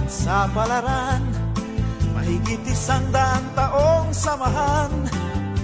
[0.00, 1.20] Ganon sa palaran
[2.16, 4.88] Mahigit isang daang taong samahan.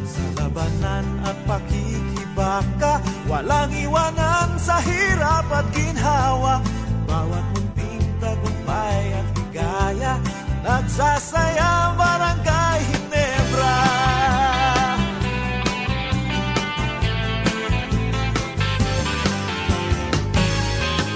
[0.04, 3.00] Sa labanan at pakikibaka
[3.32, 6.60] Walang iwanan sa hirap at ginhawa.
[7.08, 10.20] Bawat munting tagumpay at higaya
[10.60, 13.80] Nagsasayang barangay Hinebra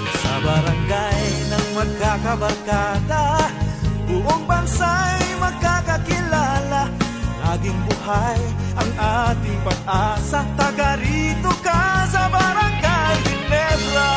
[0.09, 1.21] Sa barangay
[1.51, 3.10] ng magkakabarkada
[4.81, 6.83] sa'y magkakakilala
[7.41, 8.41] Laging buhay
[8.77, 14.13] ang ating pag-asa Taga rito ka sa Barangay Ginebra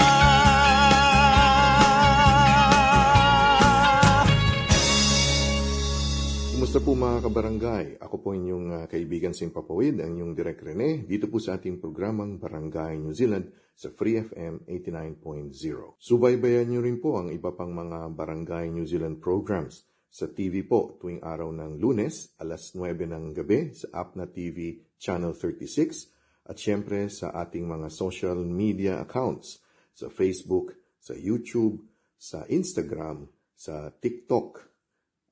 [6.54, 7.86] Kumusta po mga kabarangay?
[8.00, 12.40] Ako po inyong uh, kaibigan Simpapawid, ang inyong Direk Rene, dito po sa ating programang
[12.40, 15.52] Barangay New Zealand sa Free FM 89.0.
[15.98, 20.94] Subaybayan niyo rin po ang iba pang mga Barangay New Zealand programs sa TV po
[21.02, 27.10] tuwing araw ng lunes, alas 9 ng gabi sa Apna TV Channel 36 at syempre
[27.10, 29.58] sa ating mga social media accounts
[29.90, 31.82] sa Facebook, sa YouTube,
[32.14, 33.26] sa Instagram,
[33.58, 34.62] sa TikTok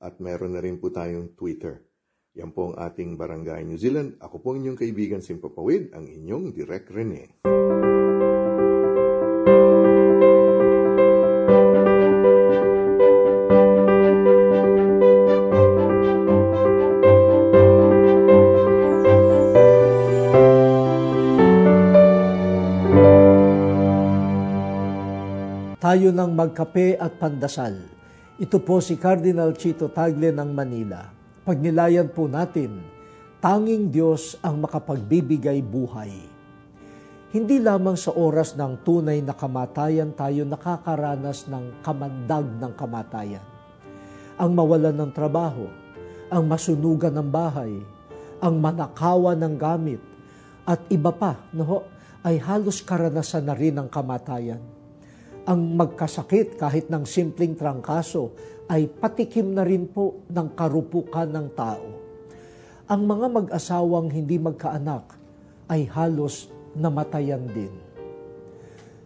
[0.03, 1.79] at meron na rin po tayong Twitter.
[2.35, 4.19] Yan po ang ating Barangay New Zealand.
[4.19, 7.39] Ako po inyong kaibigan Simpapawid, ang inyong Direk Rene.
[26.03, 27.79] Tayo ng magkape at pandasal.
[28.35, 31.07] Ito po si Cardinal Chito Tagle ng Manila.
[31.47, 32.83] Pagnilayan po natin,
[33.39, 36.11] tanging Diyos ang makapagbibigay buhay.
[37.31, 43.47] Hindi lamang sa oras ng tunay na kamatayan tayo nakakaranas ng kamandag ng kamatayan.
[44.35, 45.71] Ang mawalan ng trabaho,
[46.27, 47.79] ang masunugan ng bahay,
[48.43, 50.03] ang manakawa ng gamit,
[50.67, 51.87] at iba pa no,
[52.27, 54.72] ay halos karanasan na rin ng kamatayan
[55.43, 58.31] ang magkasakit kahit ng simpleng trangkaso
[58.71, 61.87] ay patikim na rin po ng karupukan ng tao.
[62.87, 65.19] Ang mga mag-asawang hindi magkaanak
[65.67, 67.71] ay halos namatayan din.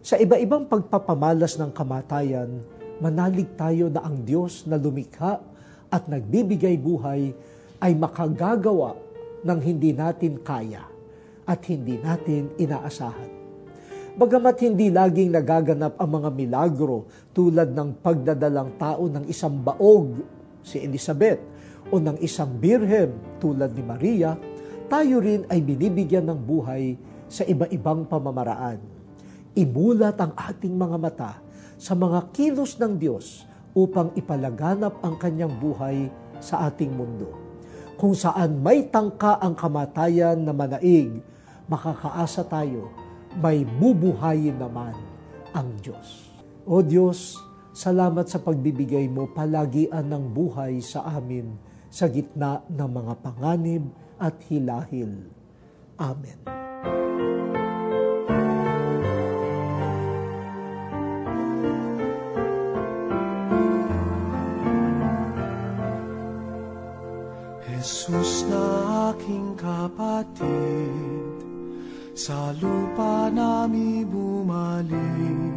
[0.02, 2.62] Sa iba-ibang pagpapamalas ng kamatayan,
[3.02, 5.42] manalig tayo na ang Diyos na lumikha
[5.90, 7.34] at nagbibigay buhay
[7.82, 8.94] ay makagagawa
[9.42, 10.86] ng hindi natin kaya
[11.46, 13.37] at hindi natin inaasahan.
[14.18, 20.26] Bagamat hindi laging nagaganap ang mga milagro tulad ng pagdadalang tao ng isang baog,
[20.58, 21.38] si Elizabeth,
[21.86, 24.34] o ng isang birhen tulad ni Maria,
[24.90, 26.98] tayo rin ay binibigyan ng buhay
[27.30, 28.82] sa iba-ibang pamamaraan.
[29.54, 31.32] Imulat ang ating mga mata
[31.78, 36.10] sa mga kilos ng Diyos upang ipalaganap ang kanyang buhay
[36.42, 37.38] sa ating mundo.
[37.94, 41.22] Kung saan may tangka ang kamatayan na manaig,
[41.70, 43.06] makakaasa tayo
[43.36, 44.96] may bubuhayin naman
[45.52, 46.32] ang Diyos.
[46.64, 47.36] O Diyos,
[47.76, 51.56] salamat sa pagbibigay mo palagian ng buhay sa amin
[51.88, 53.84] sa gitna ng mga panganib
[54.20, 55.28] at hilahil.
[55.98, 56.58] Amen.
[67.78, 68.62] Jesus na
[69.14, 71.17] aking kapatid,
[72.28, 75.56] sa lupa nami bumalik.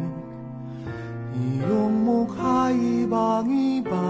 [1.36, 4.08] Iyong mukha'y ibang-iba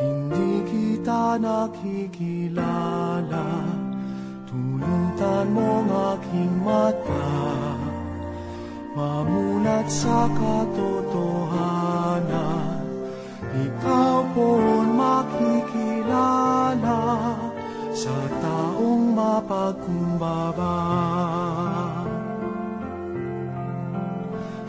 [0.00, 3.60] Hindi kita nakikilala.
[4.48, 7.28] Tulutan mong aking mata
[8.96, 12.88] Mamulat sa katotohanan.
[13.52, 17.04] Ikaw po'y makikilala
[17.92, 18.55] sa taong
[19.36, 20.76] mapagkumbaba.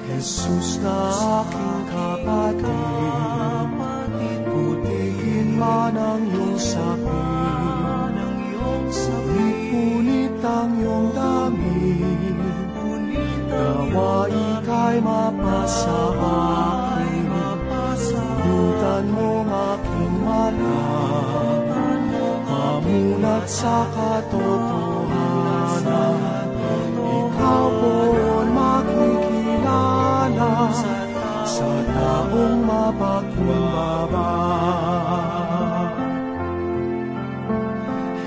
[0.08, 1.08] Jesus na
[1.40, 3.72] aking kapatid,
[4.44, 8.12] putihin man ang iyong sapin,
[8.92, 12.36] punit-punit ang iyong damit,
[13.48, 16.12] nawa ika'y mapasa
[23.48, 26.20] sa katotohanan.
[27.00, 30.52] Ikaw po'y makikilala
[31.48, 34.36] Sa taong mapagkumbaba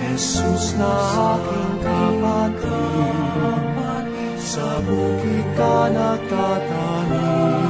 [0.00, 0.88] Jesus na
[1.36, 3.20] aking kapatid
[4.40, 7.60] Sa bukid ka nagtatanim.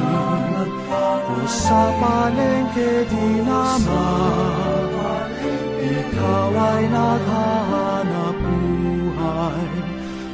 [1.31, 4.50] O sa palengke di naman
[6.21, 9.73] ikaw ay naghahanap buhay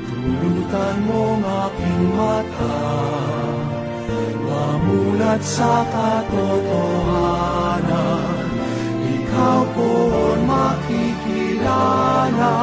[0.04, 2.84] Tulutan mong aking mata.
[4.44, 8.52] Mamulat sa katotohanan.
[9.16, 12.56] Ikaw po'y makikilala.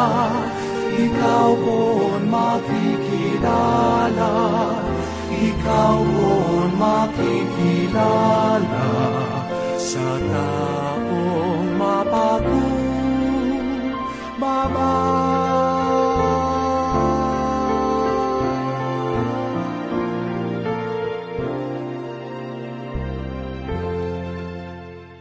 [1.00, 4.36] Ikaw po'y makikilala.
[5.32, 8.84] Ikaw po'y makikilala.
[9.80, 12.63] Sa taong Baba.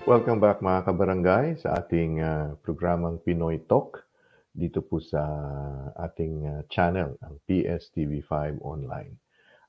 [0.04, 4.04] Welcome back mga kabarangay sa ating uh, programang Pinoy Talk
[4.54, 5.26] dito po sa
[5.96, 9.16] ating uh, channel, ang PSTV5 Online.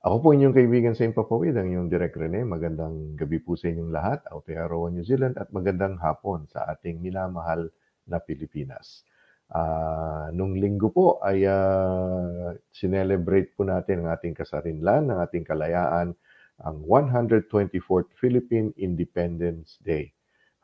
[0.04, 2.44] Ako po inyong kaibigan sa Impapawid, ang inyong Direk Rene.
[2.44, 7.72] Magandang gabi po sa inyong lahat, Aotearoa, New Zealand, at magandang hapon sa ating minamahal
[8.04, 9.06] na Pilipinas.
[9.52, 16.16] Uh, nung linggo po ay uh, sinelebrate po natin ang ating kasarinlan, ang ating kalayaan,
[16.64, 20.14] ang 124th Philippine Independence Day.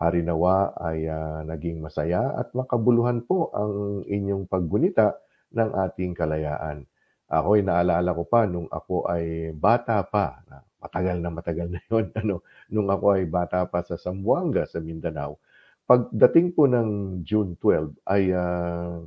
[0.01, 5.21] Hari nawa ay uh, naging masaya at makabuluhan po ang inyong paggunita
[5.53, 6.89] ng ating kalayaan.
[7.31, 10.41] Ako'y naalala ko pa nung ako ay bata pa,
[10.81, 15.39] matagal na matagal na yon ano, nung ako ay bata pa sa Zamboanga sa Mindanao.
[15.91, 19.03] Pagdating po ng June 12 ay uh,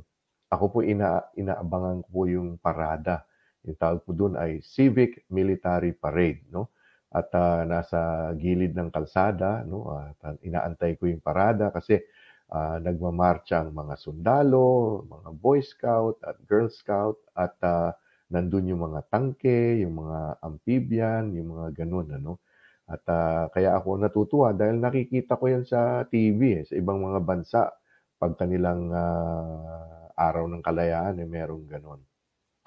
[0.52, 3.24] ako po ina, inaabangan ko po yung parada.
[3.64, 6.76] Yung tawag po doon ay Civic Military Parade, no?
[7.08, 9.96] At uh, nasa gilid ng kalsada, no?
[9.96, 12.04] At uh, inaantay ko yung parada kasi
[12.52, 17.96] uh, nagmamarcha ang mga sundalo, mga Boy Scout at Girl Scout at uh,
[18.28, 22.43] nandun yung mga tangke, yung mga amphibian, yung mga ganun, ano.
[22.84, 27.20] At uh, kaya ako natutuwa dahil nakikita ko yan sa TV, eh, sa ibang mga
[27.24, 27.72] bansa.
[28.20, 32.00] Pag kanilang uh, araw ng kalayaan, eh, merong ganun.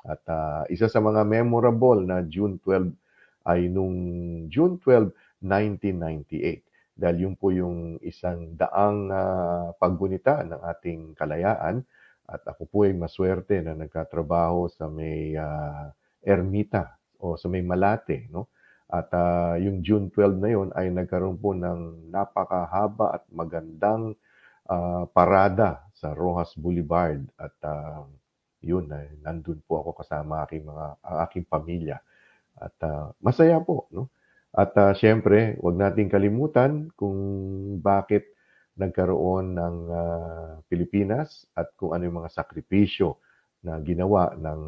[0.02, 2.96] At uh, isa sa mga memorable na June 12
[3.48, 3.96] ay nung
[4.50, 6.98] June 12, 1998.
[6.98, 11.86] Dahil yun po yung isang daang uh, paggunita ng ating kalayaan
[12.28, 15.94] at ako po ay maswerte na nagkatrabaho sa may uh,
[16.26, 18.28] Ermita o sa may Malate.
[18.34, 18.52] No?
[18.88, 24.16] At uh, yung June 12 na yon ay nagkaroon po ng napakahaba at magandang
[24.72, 27.20] uh, parada sa Rojas Boulevard.
[27.36, 28.08] At uh,
[28.64, 30.86] yun, ay nandun po ako kasama aking mga,
[31.28, 32.00] aking pamilya.
[32.56, 33.92] At uh, masaya po.
[33.92, 34.08] No?
[34.56, 37.20] At uh, syempre, wag nating kalimutan kung
[37.84, 38.24] bakit
[38.80, 43.20] nagkaroon ng uh, Pilipinas at kung ano yung mga sakripisyo
[43.68, 44.62] na ginawa ng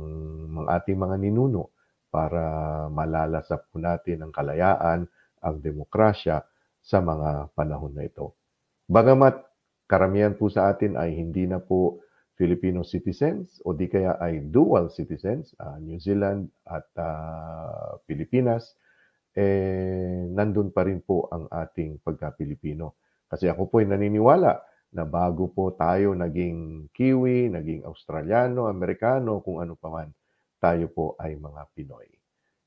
[0.59, 1.78] mga ating mga ninuno
[2.09, 2.43] para
[2.89, 5.05] malalasap po natin ang kalayaan,
[5.39, 6.43] ang demokrasya
[6.81, 8.35] sa mga panahon na ito.
[8.89, 9.45] Bagamat
[9.85, 12.01] karamihan po sa atin ay hindi na po
[12.39, 18.79] Filipino citizens o di kaya ay dual citizens, uh, New Zealand at uh, Pilipinas,
[19.35, 22.97] eh, nandun pa rin po ang ating pagka-Pilipino.
[23.29, 24.55] Kasi ako po ay naniniwala
[24.95, 30.09] na bago po tayo naging Kiwi, naging Australiano, Amerikano, kung ano pa man,
[30.59, 32.07] tayo po ay mga Pinoy.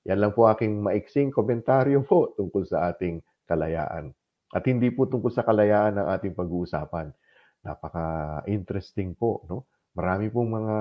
[0.08, 4.10] Yan lang po aking maiksing komentaryo po tungkol sa ating kalayaan.
[4.52, 7.14] At hindi po tungkol sa kalayaan ang ating pag-uusapan.
[7.62, 9.70] Napaka-interesting po, no?
[9.94, 10.78] Marami pong mga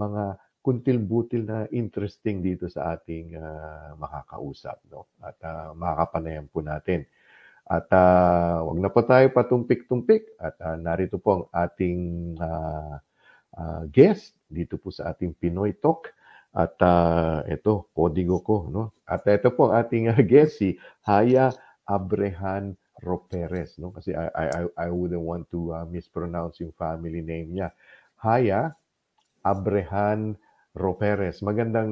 [0.00, 0.22] mga
[0.62, 5.10] kuntil-butil na interesting dito sa ating uh, makakausap, no?
[5.20, 7.04] At uh, makakapanayan po natin.
[7.68, 12.00] At uh, wag na po tayo patumpik-tumpik at uh, narito po ang ating
[12.40, 12.96] uh,
[13.54, 16.10] uh, guest dito po sa ating Pinoy Talk.
[16.52, 18.68] At uh, ito, kodigo ko.
[18.68, 18.92] No?
[19.08, 20.76] At ito po ating uh, guest, si
[21.08, 21.52] Haya
[21.88, 23.80] Abrehan Roperes.
[23.80, 23.90] No?
[23.90, 27.72] Kasi I, I, I wouldn't want to uh, mispronounce yung family name niya.
[28.20, 28.76] Haya
[29.42, 30.36] Abrehan
[30.72, 31.44] Roperes.
[31.44, 31.90] Magandang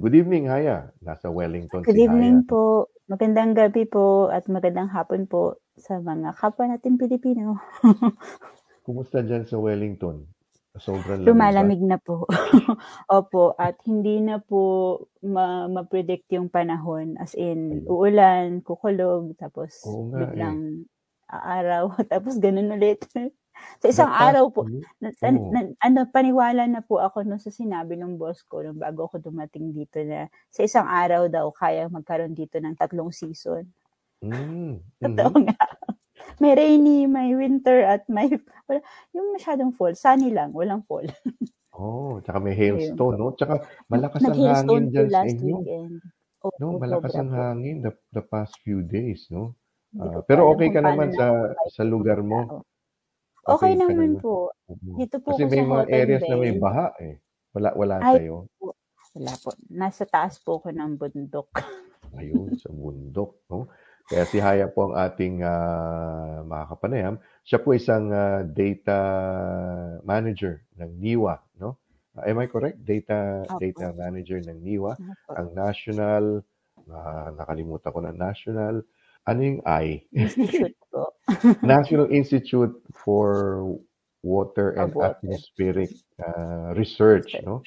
[0.00, 0.88] good evening, Haya.
[1.04, 2.48] Nasa Wellington good si evening Haya.
[2.48, 2.88] po.
[3.10, 7.60] Magandang gabi po at magandang hapon po sa mga kapwa natin Pilipino.
[8.88, 10.31] Kumusta dyan sa Wellington?
[10.80, 12.24] Sobrang lamig Lumalamig na po.
[13.12, 17.20] Opo, at hindi na po ma- ma-predict yung panahon.
[17.20, 21.36] As in, uulan, kukulog, tapos Oo nga, biglang eh.
[21.36, 23.04] aaraw, tapos ganun ulit.
[23.84, 24.64] Sa isang Dapat, araw po,
[24.96, 25.52] na, oh.
[25.52, 29.20] na, ano, paniwala na po ako no sa sinabi ng boss ko nung bago ako
[29.20, 33.68] dumating dito na sa isang araw daw kaya magkaroon dito ng tatlong season.
[34.24, 34.80] Mm.
[35.04, 35.46] Totoo mm-hmm.
[35.52, 35.62] nga.
[36.42, 38.26] May rainy, may winter, at may,
[38.66, 38.82] wala,
[39.14, 41.06] yung masyadong fall, sunny lang, walang fall.
[41.78, 43.30] oh, tsaka may hailstone, no?
[43.38, 45.56] Tsaka malakas ang hangin dyan sa inyo.
[45.62, 46.02] Weekend.
[46.42, 49.54] Oh, no, malakas ang hangin the, the past few days, no?
[49.94, 52.64] Uh, pero okay ka naman sa sa lugar mo.
[53.44, 54.50] Okay naman po.
[54.98, 57.18] Dito po Kasi may mga areas na may baha eh.
[57.52, 58.48] Wala, wala Ay, sa'yo.
[58.56, 58.72] Po,
[59.18, 59.50] wala po.
[59.68, 61.50] Nasa taas po ko ng bundok.
[62.18, 63.44] Ayun, sa bundok.
[63.52, 63.68] No?
[64.08, 67.16] Kaya si Haya po ang ating uh, makakapanayam.
[67.46, 68.98] Siya po isang uh, data
[70.02, 71.36] manager ng NIWA.
[71.62, 71.78] No?
[72.12, 72.82] Uh, am I correct?
[72.84, 73.62] Data Opo.
[73.62, 74.92] data manager ng NIWA.
[74.98, 75.32] Opo.
[75.38, 76.24] Ang national,
[76.90, 78.84] uh, nakalimutan ko na national,
[79.22, 80.02] ano yung I?
[80.10, 81.14] Institute po.
[81.62, 83.62] National Institute for
[84.26, 85.14] Water and Water.
[85.14, 87.62] Atmospheric uh, Research, no?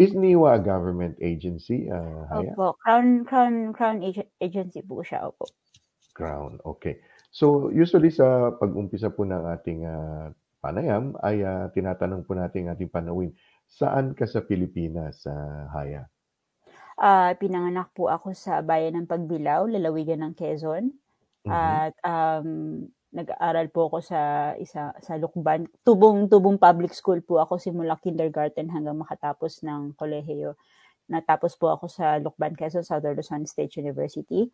[0.00, 2.56] Is NIWA a government agency, uh, Haya?
[2.56, 2.74] Opo.
[2.80, 4.00] Crown, Crown, Crown
[4.40, 5.44] Agency po siya, opo.
[6.14, 7.02] Crown, okay.
[7.34, 10.30] So, usually sa pag-umpisa po ng ating uh,
[10.62, 13.34] panayam, ay uh, tinatanong po natin ating panawin,
[13.66, 16.06] saan ka sa Pilipinas, uh, Haya?
[16.94, 20.94] Ah, pinanganak po ako sa bayan ng Pagbilao, lalawigan ng Quezon.
[21.42, 21.50] Mhm.
[21.50, 22.48] At um,
[23.10, 24.20] nag-aaral po ako sa
[24.58, 25.66] isa sa Lukban.
[25.82, 30.54] Tubong tubong public school po ako simula kindergarten hanggang makatapos ng kolehiyo.
[31.10, 34.48] Natapos po ako sa Lukban, Quezon, Southern Luzon State University.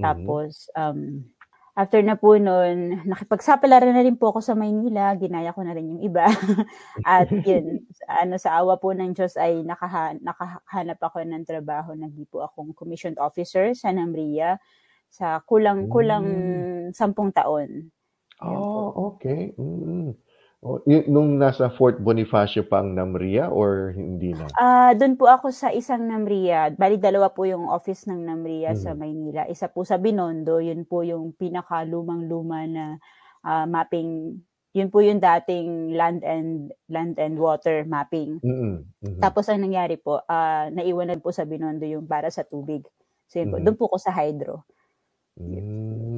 [0.00, 0.04] Mhm.
[0.04, 1.28] Tapos um,
[1.76, 5.96] after na po noon, nakipagsapalaran na rin po ako sa Maynila, ginaya ko na rin
[5.96, 6.24] yung iba.
[7.06, 11.92] At yun, sa- ano sa awa po ng Diyos ay nakaha, nakahanap ako ng trabaho,
[11.92, 14.56] nagdi po akong commissioned officer sa Namria
[15.10, 16.26] sa kulang-kulang
[16.94, 17.90] sampung taon.
[18.40, 18.48] Po.
[18.48, 19.52] Oh, okay.
[19.58, 20.16] Mm.
[20.60, 24.44] Oh, y- nung nasa Fort Bonifacio pa ang Namria or hindi na?
[24.60, 26.68] Ah, doon po ako sa isang Namria.
[26.76, 28.98] Bali dalawa po yung office ng Namria sa Mhm.
[29.00, 29.42] Maynila.
[29.48, 32.84] Isa po sa Binondo, yun po yung pinakalumang-luma na
[33.40, 34.36] ah, mapping.
[34.76, 38.36] Yun po yung dating land and land and water mapping.
[38.44, 38.84] Mm-mm.
[39.00, 39.16] Mhm.
[39.16, 42.84] Tapos ang nangyari po, ah, naiwanan po sa Binondo yung para sa tubig.
[43.26, 43.64] So yun po, Mhm.
[43.64, 44.60] doon po ko sa hydro.
[45.40, 46.09] Mm.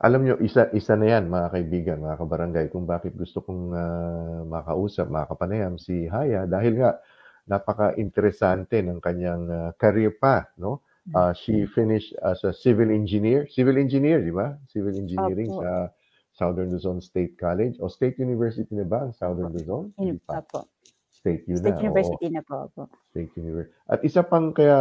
[0.00, 4.40] Alam nyo, isa, isa na yan, mga kaibigan, mga kabarangay, kung bakit gusto kong ah,
[4.48, 6.96] makausap, makapanayam si Haya, dahil nga,
[7.44, 10.80] napaka-interesante ng kanyang ah, career path, no?
[11.10, 13.44] Ah, she finished as a civil engineer.
[13.50, 14.54] Civil engineer, di ba?
[14.70, 15.64] Civil engineering Opo.
[15.64, 15.90] sa
[16.32, 17.76] Southern Luzon State College.
[17.82, 19.90] O State University na ba ang Southern Luzon?
[19.98, 20.40] Yun Hindi pa.
[20.40, 20.70] po.
[21.10, 21.84] State yun State na, oo.
[21.90, 22.80] University na po ako.
[23.12, 23.74] State University.
[23.90, 24.78] At isa pang kaya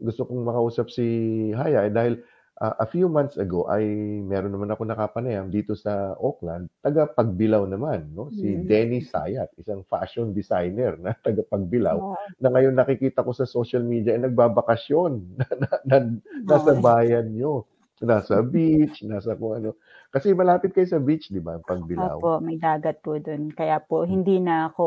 [0.00, 1.06] gusto kong makausap si
[1.52, 2.18] Haya eh, dahil
[2.62, 3.82] ah, a few months ago ay
[4.22, 8.30] meron naman ako nakapanayam dito sa Auckland, taga Pagbilao naman, no?
[8.30, 8.64] Si Mm.
[8.70, 12.16] Denny Sayat, isang fashion designer na taga Pagbilao Wow.
[12.38, 17.66] na ngayon nakikita ko sa social media ay nagbabakasyon na, na, na- nasa bayan nyo.
[18.02, 19.78] Nasa beach, nasa kung ano.
[20.10, 21.54] Kasi malapit kayo sa beach, di ba?
[21.58, 22.18] ang Pagbilao.
[22.18, 23.54] Opo, may dagat po doon.
[23.54, 24.86] Kaya po, hindi na ako,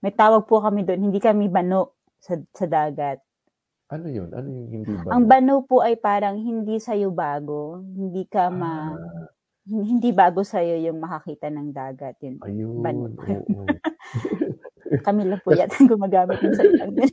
[0.00, 3.20] may tawag po kami doon, hindi kami bano sa, sa dagat.
[3.90, 4.30] Ano yun?
[4.30, 5.10] Ano yung hindi ba?
[5.12, 9.26] Ang bano po ay parang hindi sa'yo bago, hindi ka ma, Ah.
[9.90, 12.14] hindi bago sa'yo yung makakita ng dagat.
[12.22, 12.38] Yun.
[12.40, 13.10] Ayun, Bano.
[13.10, 13.66] oo.
[15.06, 17.10] Kami lang po yata gumagamit ng salitang yun.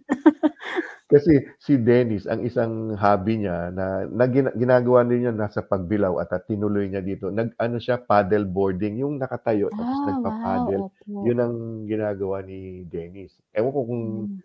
[1.07, 6.29] Kasi si Dennis, ang isang hobby niya na, na gina- ginagawa niya nasa pagbilaw at,
[6.31, 7.29] at tinuloy niya dito.
[7.29, 10.83] Nag ano siya paddle boarding, yung nakatayo tapos Ah, wow, nagpa-paddle.
[10.83, 11.21] opo.
[11.23, 13.31] Yun ang ginagawa ni Dennis.
[13.49, 14.37] Ewan ko kung Mm.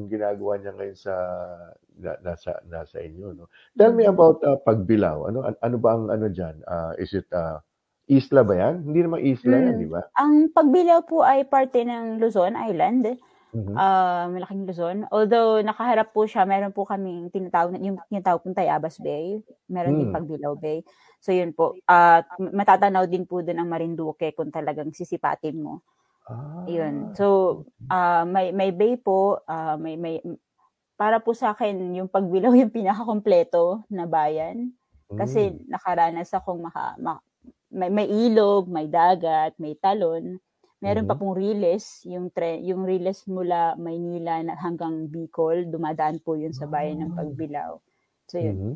[0.00, 1.14] Yung ginagawa niya ngayon sa
[2.00, 3.52] na, nasa nasa inyo, no.
[3.76, 4.16] Tell me Mm.
[4.16, 5.28] about uh, pagbilaw.
[5.28, 6.64] Ano an- ano ba ang ano diyan?
[6.64, 7.60] Uh, is it uh,
[8.08, 8.74] isla ba yan?
[8.82, 9.82] Hindi naman isla yan, Mm.
[9.84, 10.00] di ba?
[10.16, 13.20] Ang Pagbilao po ay parte ng Luzon Island.
[13.74, 15.10] Ah, malaking Luzon.
[15.10, 19.42] Although nakaharap po siya, meron po kaming tinatawag na yung tinatawag pong Tayabas Bay.
[19.66, 20.14] Meron din Mm.
[20.14, 20.86] Pagbilao Bay.
[21.18, 21.74] So yun po.
[21.84, 25.82] At matatanaw din po doon ang Marinduque kung talagang sisipatin mo.
[26.30, 27.10] Ah, Yun.
[27.18, 27.26] So
[27.90, 30.22] ah may may bay po, ah, may may
[30.94, 34.70] para po sa akin yung Pagbilao yung pinakakompleto na bayan
[35.10, 35.66] kasi mm.
[35.66, 37.24] nakaranas akong maka, ma-
[37.70, 40.38] may, may ilog, may dagat, may talon.
[40.80, 41.20] Meron pa Mhm.
[41.20, 47.04] pong Riles, yung tre, yung Riles mula Maynila hanggang Bicol, dumadaan po yun sa bayan
[47.04, 47.16] ng Ah.
[47.20, 47.72] Pagbilao.
[48.30, 48.56] So yun.
[48.56, 48.74] Mhm.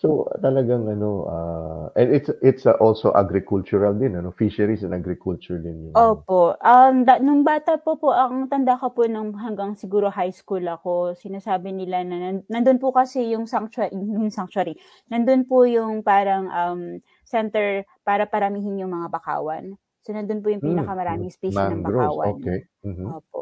[0.00, 5.58] So talagang ano ah, and it's it's uh, also agricultural din ano fisheries and agriculture
[5.60, 5.98] din ano.
[5.98, 6.54] Opo.
[6.62, 10.62] Um, da, nung bata po po, ang tanda ko po nung hanggang siguro high school
[10.68, 14.76] ako, sinasabi nila na nan- nandun po kasi yung sanctuary, yung sanctuary,
[15.10, 16.80] nandun po yung parang um,
[17.24, 19.74] center para paramihin yung mga bakawan.
[20.04, 22.36] So nandun po yung Mm, pinakamaraming species ng Mangroves, bakawan.
[22.38, 22.58] okay.
[22.84, 23.06] Mhm.
[23.08, 23.40] Opo.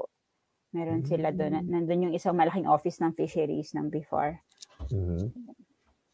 [0.73, 1.61] Meron sila doon.
[1.61, 1.69] Mm.
[1.73, 4.39] Nandun yung isang malaking office ng fisheries ng before.
[4.91, 5.33] Mhm.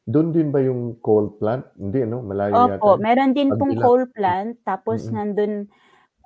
[0.03, 1.63] Doon din ba yung coal plant?
[1.79, 2.83] Hindi no, malayo yata.
[2.83, 3.85] Opo, meron din pong Pagbilao.
[3.87, 4.59] coal plant.
[4.67, 5.15] Tapos Mm-mm.
[5.15, 5.53] nandun,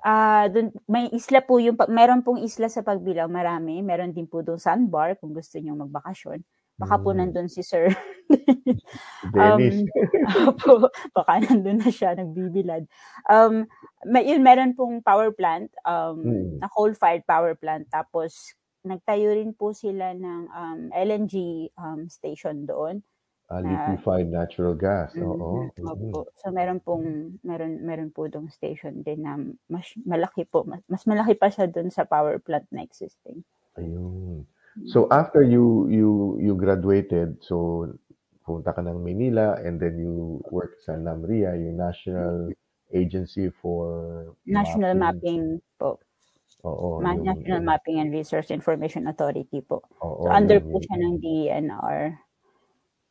[0.01, 3.85] ah dun, may isla po yung, pa- meron pong isla sa Pagbilao, marami.
[3.85, 6.41] Meron din po doon sandbar kung gusto niyo magbakasyon.
[6.77, 7.17] Baka po Mm.
[7.21, 7.89] nandun si Sir.
[9.33, 9.81] Dennis.
[9.81, 12.85] Um, opo, baka nandun na siya, nagbibilad.
[13.25, 13.65] Um,
[14.05, 16.61] may, yun, meron pong power plant, um, Mm.
[16.61, 17.85] na coal-fired power plant.
[17.89, 18.53] Tapos,
[18.87, 23.03] nagtayo rin po sila ng um, LNG um, station doon.
[23.47, 25.15] Ah, liquefied natural gas.
[25.15, 25.71] Oo.
[25.71, 25.87] Mhm, Mhm.
[25.87, 26.19] Opo.
[26.35, 29.39] So meron pong meron meron po dong station din na
[29.71, 33.39] mas malaki po, mas, mas malaki pa siya doon sa power plant na existing.
[33.79, 34.43] Ayun.
[34.91, 37.87] So after you you you graduated, so
[38.43, 42.51] punta ka ng Manila and then you worked sa NAMRIA, yung National
[42.91, 45.99] Agency for National Mapping po.
[46.63, 49.85] Oo, Ma- yung- National Mapping and Resource Information Authority po.
[50.01, 51.99] Oo, So under yun, po siya ng DENR.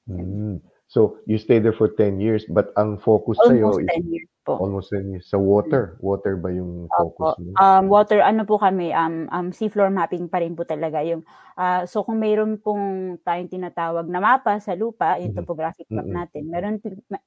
[0.06, 0.58] Mm.
[0.86, 4.30] So you stayed there for 10 years but ang focus sa'yo Almost is 10 years.
[4.40, 4.54] po.
[4.56, 5.98] Almost in, sa water.
[5.98, 7.42] Water ba yung focus Opo.
[7.42, 7.50] mo?
[7.56, 11.02] Um, water, ano po kami, um, um, seafloor mapping pa rin po talaga.
[11.02, 12.84] Yung, uh, so kung mayroon pong
[13.20, 15.42] tayong tinatawag na mapa sa lupa, yung Mhm.
[15.42, 16.78] topographic map natin, meron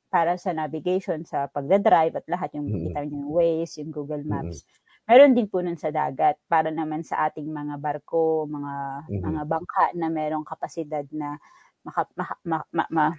[0.08, 2.88] para sa navigation, sa pagdadrive at lahat, yung Mm-mm.
[2.88, 4.24] kita yung Waze, yung Google.
[4.24, 4.64] Maps.
[5.10, 8.74] Meron din po nun sa dagat para naman sa ating mga barko, mga
[9.08, 9.20] Mhm.
[9.26, 11.34] mga bangka na merong kapasidad na
[11.82, 13.18] maka, maka, ma, ma, ma-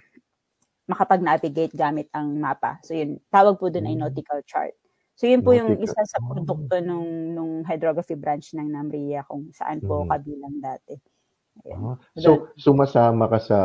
[0.91, 2.79] makapag-navigate gamit ang mapa.
[2.87, 4.01] So yun, tawag po doon ay Mm.
[4.01, 4.75] nautical chart.
[5.19, 9.81] So yun po yung isa sa produkto nung nung hydrography branch ng NAMRIA kung saan
[9.85, 10.11] po Mhm.
[10.11, 10.95] kabilang dati.
[11.65, 11.85] Ayun.
[11.85, 12.31] Ah, so,
[12.63, 13.59] sumasama ka sa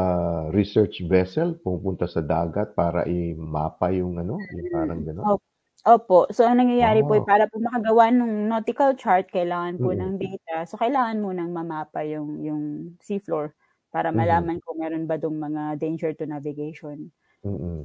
[0.54, 5.30] research vessel, pupunta sa dagat para i-mapa yung ano, yung parang gano'n?
[5.30, 5.40] Opo.
[5.84, 6.24] Opo.
[6.32, 7.26] So ang nangyayari po ay Ah.
[7.26, 9.92] para po makagawa ng nautical chart, kailangan po Mm.
[9.92, 10.64] ng data.
[10.64, 12.62] So kailangan mo nang mamapa yung yung
[13.04, 13.52] seafloor
[13.92, 14.46] para Mhm.
[14.48, 17.12] malaman kung meron ba dong mga danger to navigation.
[17.44, 17.84] Mm,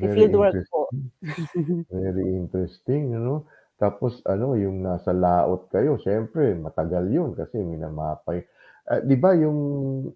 [0.00, 0.92] very Nagfi-field work po.
[0.92, 1.12] interesting.
[1.90, 3.46] Very interesting, ano?
[3.80, 8.42] Tapos ano, yung nasa laot kayo, siyempre matagal yun kasi minamapa y
[8.90, 9.60] ah, 'di ba yung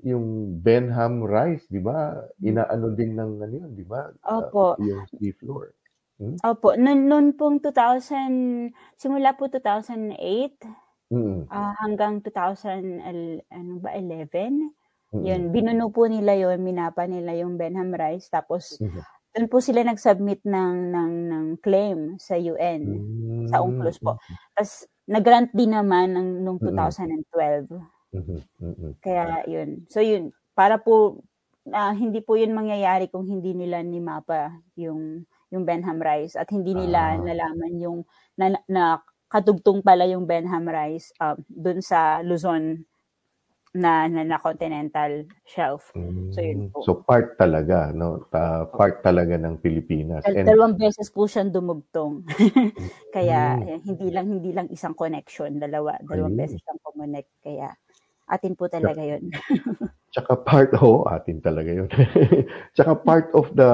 [0.04, 0.26] yung
[0.64, 4.78] Benham Rice, 'di ba, inaano din ng ano yun, 'di ba, ah, Opo.
[4.80, 5.74] yung seafloor?
[6.18, 6.36] Hmm?
[6.42, 10.58] Opo, nun nun pong 2000 simula po 2008,
[11.10, 11.48] Mm.
[11.52, 14.74] ah, hanggang 2000 el ano ba, 11?
[15.22, 15.54] Yun, Mm.
[15.54, 19.04] binuno po nila yun, minapa nila yung Benham Rice tapos Mhm.
[19.34, 23.06] dun po sila nag-submit ng ng ng claim sa UN,
[23.46, 24.16] sa Hmm, UNCLOS po.
[24.18, 24.38] mhm.
[24.56, 26.94] Tas nag-grant din naman ng nung Mm.
[26.98, 27.68] 2012.
[28.12, 28.94] Mhm, mm.
[29.02, 29.88] Kaya yun.
[29.90, 31.24] So yun, para po
[31.72, 35.24] ah, hindi po yun mangyayari kung hindi nila nimapa yung
[35.54, 37.22] yung Benham Rice at hindi nila Ah.
[37.22, 37.98] nalaman yung
[38.36, 38.84] na, na
[39.30, 42.82] katugtong pala yung Benham Rice um, dun sa Luzon
[43.74, 45.90] na, na, na continental shelf.
[46.30, 46.82] So yun Hmm, po.
[46.86, 51.50] so part talaga 'no, ta part talaga ng Pilipinas Dal- and dalawang beses po siyang
[51.50, 52.22] dumugtong.
[53.16, 53.66] Kaya Hmm.
[53.66, 56.38] eh, hindi lang hindi lang isang connection, dalawa, dalawang Ayun.
[56.38, 57.30] beses siyang kumonect.
[57.42, 57.74] Kaya
[58.28, 59.22] atin po talaga yun.
[60.14, 61.90] Tsaka part oo, atin talaga yun.
[62.76, 63.72] Tsaka part of the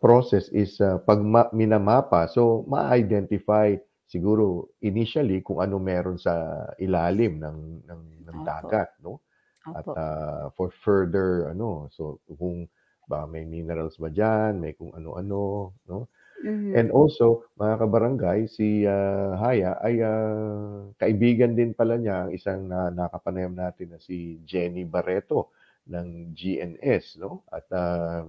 [0.00, 3.76] process is, ah, 'pag ma minamapa, so ma-identify
[4.08, 9.20] siguro initially kung ano meron sa ilalim ng ng ng dagat 'no?
[9.76, 12.68] At, ah, for further ano, so kung
[13.08, 16.08] ba may minerals ba diyan, may kung ano-ano 'no?
[16.42, 16.72] Mhm.
[16.72, 22.64] And also, mga kabarangay, si, ah, Haya ay, ah, kaibigan din pala niya ang isang
[22.70, 25.52] na nakapanayam natin na si Jenny Barreto
[25.88, 27.44] ng GNS 'no?
[27.52, 28.24] At, ah,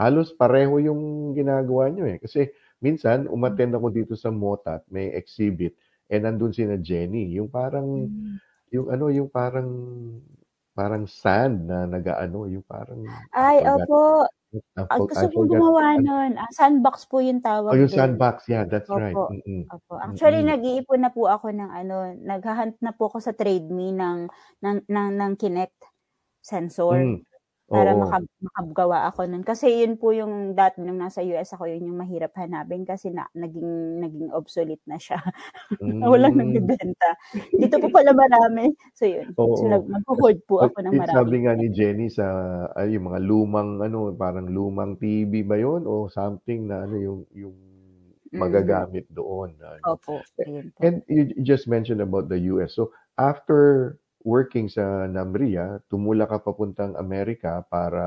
[0.00, 2.18] halos pareho yung ginagawa niyo, eh.
[2.20, 2.50] Kasi
[2.82, 5.78] minsan umattend ako dito sa MOTAT, may exhibit,
[6.10, 8.36] eh, nandun sina Jenny, yung parang Hmm.
[8.72, 9.70] yung ano, yung parang
[10.76, 14.26] parang sand na nag-aano, yung parang Ay, opo.
[14.76, 16.38] I Ah, for gusto I kong forgot gumawa ano nun.
[16.38, 18.22] Ah, sandbox po yung Oh, tawag yung dun.
[18.28, 19.18] sandbox, yeah, that's right.
[19.18, 19.38] Opo.
[19.46, 19.70] Mm.
[19.72, 19.98] Opo.
[19.98, 20.46] Actually, Mm.
[20.46, 24.28] nag-iipon na po ako ng ano, nagha-hunt na po ako sa Trade Me ng
[24.62, 25.90] ng ng ng Kinect
[26.44, 27.16] sensor Hmm,
[27.72, 27.98] para oo.
[27.98, 29.44] maka makagawa ako nun.
[29.46, 33.26] Kasi yun po yung dati nung nasa US ako, yun yung mahirap hanapin kasi na
[33.36, 35.18] naging naging obsolete na siya.
[36.12, 36.40] Walang Hmm.
[36.40, 37.16] nagbebenta.
[37.58, 38.72] Dito po pala marami.
[38.96, 39.36] So yun.
[39.56, 39.72] So Oo.
[39.72, 41.68] nag magho-hoard po ako ng yung maraming sabi nga ni.
[41.74, 42.26] Jenny sa
[42.78, 47.20] ay yung mga lumang ano, parang lumang TV ba yun o something na ano yung
[47.34, 47.56] yung
[48.32, 48.86] Mhm.
[48.86, 49.92] magagamit doon ano.
[49.92, 50.84] Opo, ayun po.
[50.84, 52.76] And you just mentioned about the US.
[52.76, 58.04] So, after working sa NAMRIA, tumulak ka papuntang Amerika para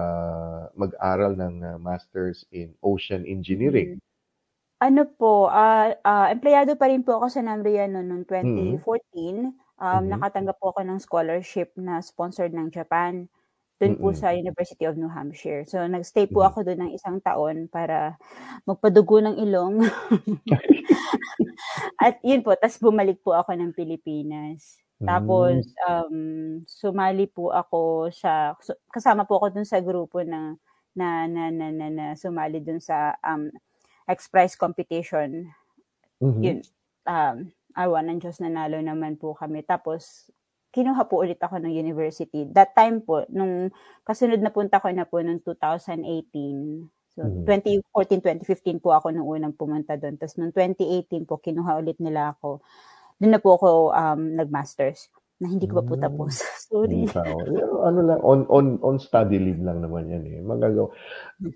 [0.82, 3.92] mag-aral ng, ah, Masters in Ocean Engineering.
[3.92, 4.00] Hmm.
[4.84, 8.84] Ano po, ah, ah, empleyado pa rin po ako sa NAMRIA nung Mm.
[8.84, 9.56] 2014.
[9.80, 10.12] Um, Mhm.
[10.12, 13.28] nakatanggap po ako ng scholarship na sponsored ng Japan,
[13.80, 14.16] do'n po Mm.
[14.16, 15.64] sa University of New Hampshire.
[15.68, 18.16] So, nag-stay po ako do'n ng isang taon para
[18.68, 19.82] magpadugo ng ilong.
[22.04, 24.80] At yun po, ta's bumalik po ako ng Pilipinas.
[25.08, 25.76] Tapos, Hmm.
[25.90, 26.18] um,
[26.70, 30.54] sumali po ako sa su kasama po ako do'n sa grupo na
[30.94, 33.50] na na na na na sumali do'n sa, um,
[34.10, 35.50] X-Prize competition.
[36.22, 36.42] Mhm.
[36.44, 36.60] Yun,
[37.08, 37.38] um,
[37.78, 39.62] awa ng Diyos nanalo naman po kami.
[39.66, 40.30] Tapos
[40.74, 42.46] kinuha po ulit ako ng university.
[42.54, 43.74] That time po, nung
[44.06, 46.88] kasunod na punta ko na po nung 2018.
[47.14, 47.44] So, Mhm.
[47.46, 50.16] 2014, 2015 po ako nung unang pumunta do'n.
[50.22, 52.62] Ta's nung 2018 po, kinuha ulit nila ako.
[53.22, 55.10] Do'n na po ako, um, nag-masters
[55.42, 56.02] na hindi ko pa po Hmm.
[56.02, 56.40] tapos.
[56.70, 57.10] Sorry.
[57.10, 57.32] Ikaw,
[57.86, 60.90] ano lang, on on on study leave lang naman yan, eh, magagawa.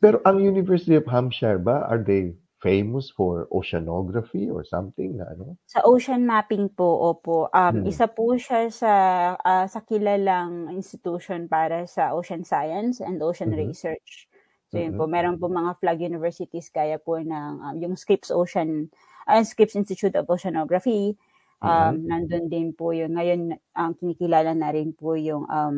[0.04, 5.58] Pero ang University of Hampshire ba, are they famous for oceanography or something na ano?
[5.70, 7.48] Sa ocean mapping po, opo.
[7.56, 7.94] Um, Hmm.
[7.94, 8.92] isa po siya sa,
[9.40, 13.54] ah, sa kilalang institution para sa ocean science and ocean Mhm.
[13.56, 14.28] research.
[14.68, 18.92] So yun po, meron po mga flag universities kaya po ng um, yung Scripps Ocean,
[19.30, 21.16] uh, Scripps Institute of Oceanography,
[21.64, 22.04] um, Mhm.
[22.12, 25.78] nandun din po yung, ngayon ang kinikilala na rin po yung um,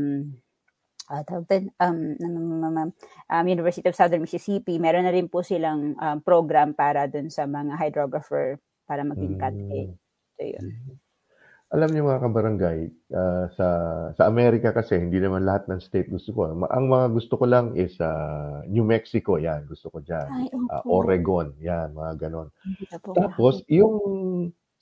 [1.09, 2.89] uh, tawag um, um,
[3.29, 7.45] um, University of Southern Mississippi, meron na rin po silang um, program para dun sa
[7.45, 9.53] mga hydrographer para maging cat.
[9.53, 9.97] Mm.
[10.37, 10.67] So yun.
[11.73, 12.79] Alam niyo mga kabarangay,
[13.17, 13.67] ah, sa
[14.13, 16.53] sa Amerika kasi hindi naman lahat ng state gusto ko.
[16.53, 20.27] Ang mga gusto ko lang is ah, New Mexico, yan, gusto ko diyan.
[20.29, 20.85] Ay, opo.
[21.03, 22.53] Oregon, yan, mga ganon.
[23.17, 23.97] Tapos yung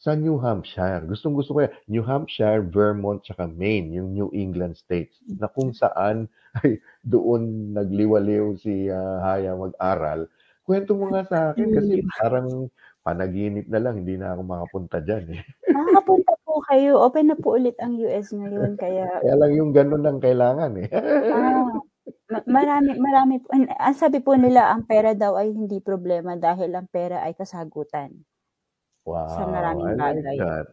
[0.03, 1.71] sa New Hampshire, gustong gusto ko yan.
[1.87, 6.27] New Hampshire, Vermont, tsaka Maine, yung New England states, na kung saan
[6.59, 10.27] ay doon nagliwaliw si ah, Haya mag-aral.
[10.67, 12.67] Kwento mo nga sa akin kasi parang
[13.03, 15.43] panaginip na lang, hindi na ako makapunta dyan eh.
[15.75, 16.99] Makakapunta po kayo.
[16.99, 18.75] Open na po ulit ang US ngayon.
[18.75, 20.87] Kaya, Kaya lang yung ganun lang kailangan eh.
[20.91, 21.67] ah,
[22.27, 23.33] ma- marami, marami.
[23.55, 27.35] Ang ang sabi po nila, ang pera daw ay hindi problema dahil ang pera ay
[27.35, 28.11] kasagutan.
[29.03, 30.37] Sa Wow, maraming I like bagay.
[30.39, 30.65] that.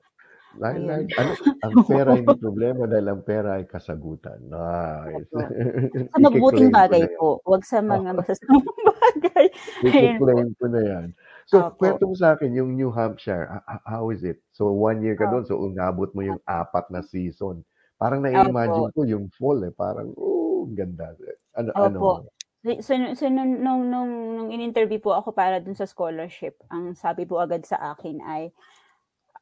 [0.60, 0.86] I Ayun.
[0.86, 4.38] like, ano, ang pera hindi problema dahil ang pera ay kasagutan.
[4.50, 5.30] Nice.
[5.30, 5.38] Opo.
[6.10, 7.38] Sa mabuting bagay po.
[7.46, 8.66] Huwag sa mga masasamang
[8.98, 9.46] bagay.
[9.82, 11.06] Ikiklaim ko na yan.
[11.46, 11.78] So, Opo.
[11.82, 14.38] kwento mo sa akin, yung New Hampshire, how is it?
[14.54, 17.66] So, one year ka doon, so umabot mo yung apat na season.
[17.98, 19.74] Parang na-imagine ko yung fall eh.
[19.74, 21.14] Parang, oh, ganda.
[21.58, 21.98] Ano, ano?
[21.98, 22.10] Opo.
[22.22, 22.39] So,
[22.84, 27.24] so, so nung, nung, nung, nung in-interview po ako para dun sa scholarship, ang sabi
[27.24, 28.52] po agad sa akin ay,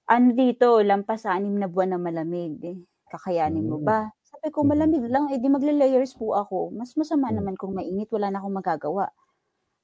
[0.09, 2.59] ano dito, lampas sa anim na buwan na malamig.
[3.11, 4.13] Kakayanin mo ba?
[4.25, 4.69] Sabi ko, Mhm.
[4.69, 6.71] malamig lang, edi magle-layers po ako.
[6.75, 7.37] Mas masama Mm.
[7.37, 9.07] naman kung mainit, wala na akong magagawa.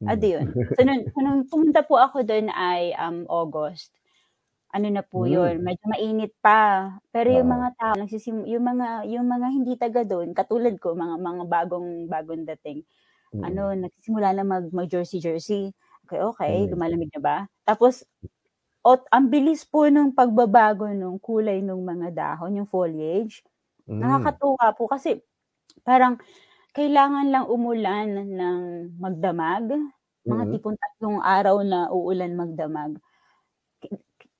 [0.03, 0.09] Mm.
[0.11, 0.49] Adi yun.
[0.77, 3.93] So, nung, so, nung pumunta po ako doon ay um, August.
[4.75, 5.31] Ano na po Mm.
[5.31, 6.95] yun, medyo mainit pa.
[7.15, 7.97] Pero yung mga tao,
[8.47, 12.83] yung mga, yung mga hindi taga doon, katulad ko, mga, mga bagong, bagong dating,
[13.35, 13.45] Mm.
[13.45, 15.73] ano, nagsisimula na mag, mag jersey jersey.
[16.07, 16.75] Okay, okay, Mm.
[16.75, 17.37] lumalamig na ba?
[17.67, 18.05] Tapos,
[18.87, 23.43] ot, ang bilis po nung pagbabago nung kulay ng mga dahon, yung foliage.
[23.89, 24.35] Mm.
[24.35, 25.21] Nakakatuwa po kasi
[25.87, 26.19] parang
[26.77, 28.61] kailangan lang umulan ng
[29.01, 29.73] magdamag.
[30.29, 30.57] Mga Mm.
[30.57, 32.99] tipong tatlong araw na uulan magdamag.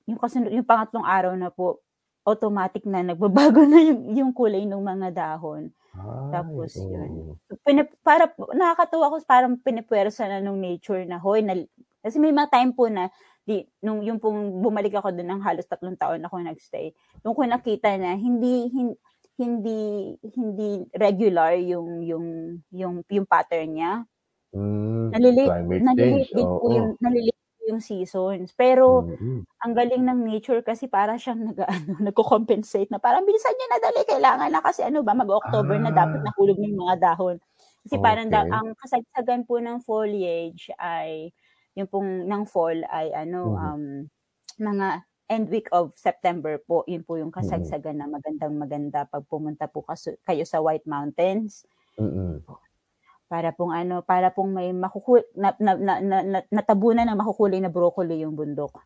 [0.09, 1.81] Yung, kasunod, yung pangatlong araw na po,
[2.25, 5.73] automatic na nagbabago na yung, yung kulay ng mga dahon.
[5.95, 6.91] Ay, Tapos oo.
[6.91, 7.39] yun.
[7.63, 11.53] Pinip, para, nakakatuwa ko, parang pinipwersa na nung nature na, hoy, na,
[12.01, 13.09] kasi may mga time po na,
[13.45, 17.45] di, nung, yung pong bumalik ako doon ng halos tatlong taon ako nagstay, nung ko
[17.45, 18.89] nakita na hindi, hin,
[19.37, 19.79] hindi,
[20.33, 22.25] hindi regular yung, yung,
[22.73, 23.91] yung, yung pattern niya.
[24.53, 25.13] Mm.
[25.13, 26.33] Nalilate, Climate nalilate change.
[26.35, 26.59] Oo.
[26.59, 27.37] po yung, nalilate
[27.69, 28.53] yung seasons.
[28.57, 29.45] Pero, Mm.
[29.65, 33.79] ang galing ng nature kasi para siyang nag, ano, nagko-compensate na parang bilisan niya na
[33.83, 36.27] dali, kailangan na kasi ano ba, mag-October na dapat Ah.
[36.27, 37.37] nahulog na yung mga dahon.
[37.85, 38.61] Kasi parang da, Okay.
[38.61, 41.31] ang kasagsagan po ng foliage ay,
[41.77, 43.75] yung pong ng fall ay ano, Mhm.
[43.75, 44.07] um,
[44.61, 47.75] mga end week of September po, yun po yung Mm-hmm.
[47.75, 51.65] kasagsagan na magandang maganda pag pumunta po kaso, kayo sa White Mountains
[51.97, 52.43] Mm-mm.
[53.29, 57.59] Para pong ano, para pong may makukul na, na, na, na, na- natabunan ng makukulay
[57.61, 58.85] na broccoli yung bundok.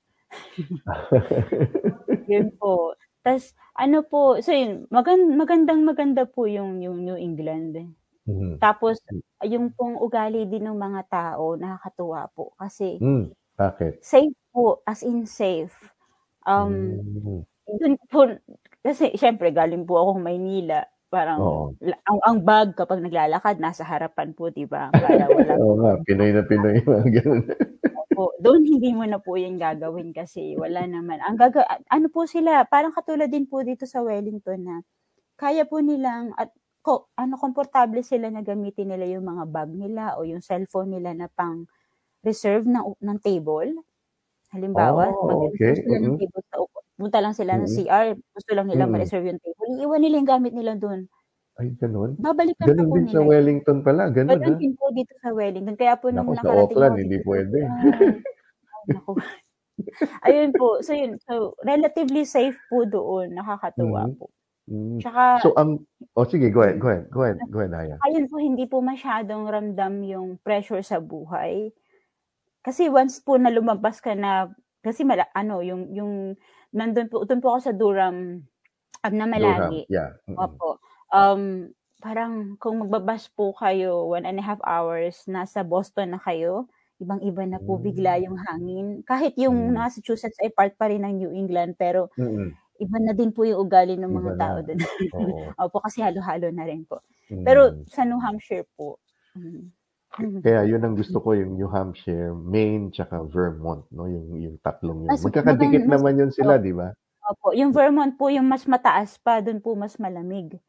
[2.32, 2.96] yun po.
[3.24, 7.96] Tapos, ano po, so yun, magand, magandang maganda po yung, yung New England.
[8.28, 8.60] Mhm.
[8.62, 9.00] Tapos,
[9.46, 12.54] yung pong ugali din ng mga tao, nakakatuwa po.
[12.60, 13.32] Kasi, Mm.
[13.58, 14.04] Bakit?
[14.04, 15.76] safe po, as in safe.
[16.48, 17.46] Um, Mm.
[17.80, 18.28] dun po,
[18.84, 20.86] kasi syempre galing po akong Maynila.
[21.10, 21.66] Parang, Oo.
[21.82, 24.94] la- ang, ang bag kapag naglalakad, nasa harapan po, di ba?
[24.94, 26.82] Para wala Oo nga, Pinoy na Pinoy.
[26.86, 27.44] mga ganun.
[28.14, 28.34] po.
[28.42, 31.20] Doon hindi mo na po yan gagawin kasi wala naman.
[31.24, 34.76] Ang gaga ano po sila, parang katulad din po dito sa Wellington na
[35.40, 36.52] kaya po nilang at
[36.86, 41.12] ko, ano komportable sila na gamitin nila yung mga bag nila o yung cellphone nila
[41.18, 41.66] na pang
[42.26, 43.72] reserve ng ng table.
[44.54, 45.74] Halimbawa, Oh, mag-reserve okay.
[45.84, 46.20] sila ng Mm-mm.
[46.22, 46.80] table sa upo.
[47.00, 47.88] Punta lang sila ng Mm-mm.
[47.88, 48.92] CR, gusto lang nila Mm-mm.
[48.92, 49.72] ma-reserve yung table.
[49.80, 51.08] Iiwan nila yung gamit nila doon.
[51.56, 52.16] Ay, ganun.
[52.16, 53.30] Babalikan Ganun din sa nila.
[53.32, 54.04] Wellington pala.
[54.10, 54.60] Ganun, Ganun ha?
[54.60, 55.76] din po dito sa Wellington.
[55.76, 57.58] Kaya po nung Naku, sa nakarating Auckland, ako hindi pwede.
[57.60, 57.70] ay,
[58.76, 59.14] ay, naku.
[60.24, 60.68] Ayun po.
[60.84, 61.12] So yun.
[61.24, 61.34] So
[61.64, 63.36] relatively safe po doon.
[63.36, 64.16] Nakakatuwa Mhm.
[64.16, 64.26] po.
[64.70, 65.00] Mm.
[65.00, 65.82] Tsaka So, ang...
[66.14, 67.96] Oh, sige, go ahead, go ahead, go ahead, go ahead, Haya.
[68.06, 71.74] ayun po hindi po masyadong ramdam yung pressure sa buhay.
[72.62, 74.52] Kasi once po na lumabas ka na
[74.84, 76.14] kasi mala, ano yung yung
[76.76, 78.46] nandun po doon po ako sa Durham
[79.10, 80.10] na Durham, yeah.
[80.28, 80.38] Mm-mm.
[80.38, 80.80] Opo.
[81.14, 81.72] Um,
[82.04, 86.68] parang kung magbabas po kayo one and a half hours, nasa Boston na kayo,
[87.00, 88.24] ibang-iba na po bigla Mm.
[88.28, 88.88] yung hangin.
[89.08, 89.76] Kahit yung Mm.
[89.76, 92.60] Massachusetts ay part pa rin ng New England, pero Mm-mm.
[92.80, 94.80] iba na din po yung ugali ng mga tao doon.
[95.16, 95.56] Oo.
[95.64, 97.02] Opo, kasi halo-halo na rin po.
[97.44, 97.86] Pero Mm.
[97.88, 99.00] sa New Hampshire po,
[99.36, 99.72] mm.
[100.44, 104.08] Kaya yun ang gusto ko, yung New Hampshire, Maine, tsaka Vermont, no?
[104.08, 105.12] Yung, yung tatlong yun.
[105.12, 106.96] Mas Magkakadikit mas naman yun sila, di ba?
[107.30, 110.60] opo, yung Vermont po yung mas mataas pa, dun po mas malamig.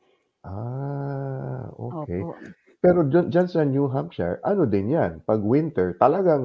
[0.45, 2.25] Ah, okay.
[2.25, 2.35] Opo.
[2.81, 5.21] Pero dyan, dyan sa New Hampshire, ano din yan?
[5.29, 6.45] Pag winter, talagang,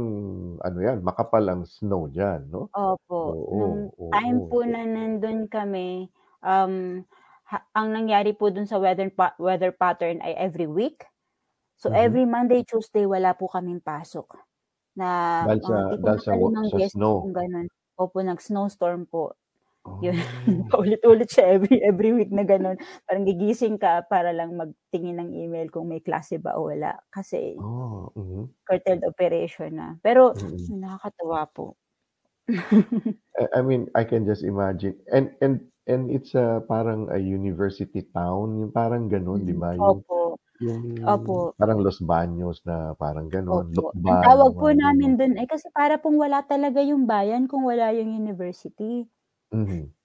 [0.60, 2.68] ano yan, makapal ang snow dyan, no?
[2.76, 4.50] Opo, Oo, nung time oo.
[4.52, 6.12] po na nandun kami,
[6.44, 7.06] um,
[7.48, 11.06] ha ang nangyari po dun sa weather pa weather pattern ay every week.
[11.80, 11.92] So, Mhm.
[11.92, 14.32] every Monday, Tuesday wala po kaming pasok.
[14.98, 16.32] Na Dahil sa, tipong dahil sa,
[16.72, 17.18] sa snow.
[17.20, 17.68] pong gano'n.
[18.00, 19.36] Opo, nag-snowstorm po.
[20.04, 20.16] Yun,
[20.68, 20.74] Oh.
[20.74, 22.78] paulit-ulit siya every every week na gano'n.
[23.08, 27.00] Parang gigising ka para lang magtingin ng email kung may klase ba o wala.
[27.14, 28.56] Kasi Oh, mhm.
[28.68, 29.88] curtailed operation na.
[30.02, 30.76] Pero Mm.
[30.82, 31.76] nakakatuwa po.
[33.56, 34.96] I mean, I can just imagine.
[35.12, 39.76] And and and it's a parang a university town, yung parang gano'n, di Mm, ba?
[39.76, 40.16] Yung opo.
[40.64, 41.56] Yung Opo.
[41.60, 43.94] parang Los Baños na parang gano'n, Opo.
[44.10, 45.16] Ang Lukban, tawag po mga namin gano'n.
[45.22, 49.06] dun ay kasi para pong wala talaga yung bayan kung wala yung university.
[49.52, 49.96] Mhm.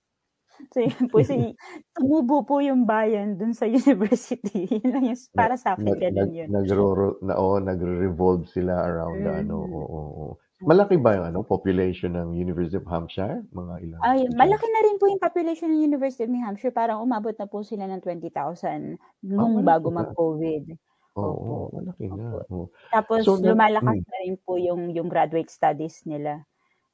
[0.72, 1.58] So, yun po si
[1.98, 4.70] tumubo po yung bayan dun sa university.
[4.70, 6.52] Yun lang yung Na, para sa'kin nag, nag, yun.
[6.54, 9.78] nagroro, na, oh, nagre-revolve sila around the ano, Mm.
[9.78, 10.28] oo, oo.
[10.68, 13.40] Malaki ba yung ano, population ng University of Hampshire?
[13.56, 16.72] Mga ilang Ay, malaki na rin po yung population ng University of New Hampshire.
[16.72, 18.96] Parang umabot na po sila ng 20,000
[19.38, 20.04] Ah, nung malaki bago na.
[20.10, 20.72] mag-COVID.
[21.16, 21.74] Oo, Opo.
[21.76, 22.26] malaki na.
[22.50, 22.70] Oo.
[22.92, 26.46] Tapos So, lumalakas mm, na rin po yung yung graduate studies nila.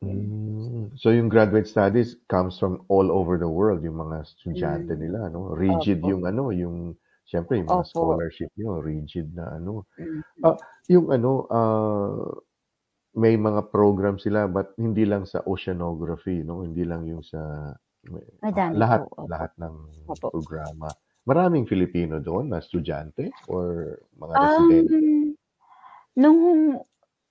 [0.05, 5.01] Mm, so yung graduate studies comes from all over the world, yung mga estudyante Mm.
[5.01, 5.57] nila, no?
[5.57, 6.13] Rigid Opo.
[6.13, 6.93] yung ano, yung,
[7.25, 7.97] siyempre, yung mga Opo.
[7.97, 9.89] scholarship nyo, rigid na ano.
[9.99, 10.23] Mm.
[10.45, 10.57] Ah,
[10.93, 12.29] yung ano, ah,
[13.17, 16.61] may mga program sila but hindi lang sa oceanography, no?
[16.63, 17.73] Hindi lang yung sa
[18.45, 19.27] Madami lahat po.
[19.27, 19.75] Lahat ng
[20.07, 20.31] Opo.
[20.31, 20.87] programa.
[21.27, 24.95] Maraming Filipino doon na estudyante or mga residente.
[24.95, 25.35] Um,
[26.15, 26.41] nung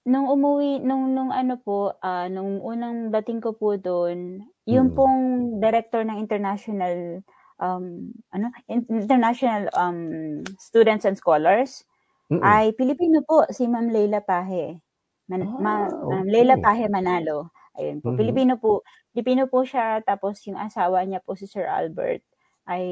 [0.06, 4.96] nung umuwi nung nung ano po, ah, nung unang dating ko po dun, yung Mm.
[5.00, 5.18] pong
[5.64, 7.24] director ng international
[7.56, 11.88] um, ano, in- international um, students and scholars
[12.28, 12.42] Mm.
[12.42, 14.82] ay Pilipino po, si Ma'am Leila Pahe.
[15.26, 16.64] Man, ma, Ah, Leila okay.
[16.64, 17.50] Pahe Manalo.
[17.76, 18.14] Ayun po.
[18.14, 18.18] Mhm.
[18.18, 18.86] Pilipino po.
[19.12, 22.22] Pilipino po siya tapos yung asawa niya po si Sir Albert
[22.66, 22.86] ay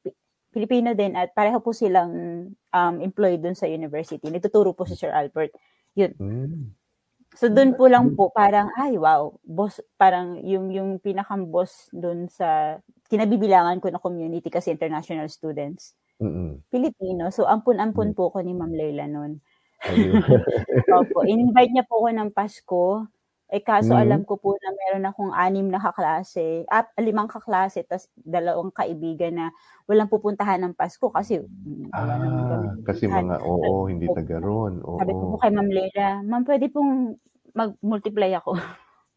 [0.00, 0.16] Pi-
[0.50, 2.12] Pilipino din at pareho po silang
[2.70, 4.22] um, employed dun sa university.
[4.30, 5.50] Nagtuturo po si Sir Albert.
[5.94, 6.12] Yun.
[6.16, 6.62] Mm.
[7.34, 8.16] So doon po lang Mm.
[8.16, 12.78] po parang ay wow, boss parang yung yung pinakang boss doon sa
[13.10, 15.98] kinabibilangan ko na community kasi international students.
[16.22, 16.62] Mm.
[16.70, 17.34] Pilipino.
[17.34, 18.16] So ampun-ampun Mm.
[18.16, 19.42] po ko ni Ma'am Leila noon.
[20.98, 22.84] Opo, in-invite niya po ako ng Pasko.
[23.52, 24.02] Eh kaso Mhm.
[24.02, 29.36] alam ko po na meron akong anim na kaklase, at limang kaklase, tas dalawang kaibigan
[29.36, 29.46] na
[29.86, 31.44] walang pupuntahan ng Pasko kasi
[31.92, 33.24] wala naman kami Ah, kasi pupuntahan.
[33.30, 34.16] mga oo, hindi Opo.
[34.18, 34.72] taga roon.
[34.80, 35.42] Sabi ko po Oo.
[35.44, 36.90] kay Ma'am Leila, Ma'am, pwede pong
[37.54, 38.58] mag-multiply ako.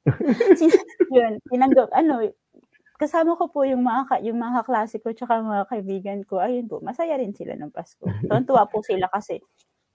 [1.16, 2.22] Yun, tinanggap, ano,
[3.00, 6.38] kasama ko po yung mga, ka- yung mga kaklase ko tsaka mga kaibigan ko.
[6.44, 8.06] Ayun po, masaya rin sila ng Pasko.
[8.28, 9.42] Tuwan-tuwa po sila kasi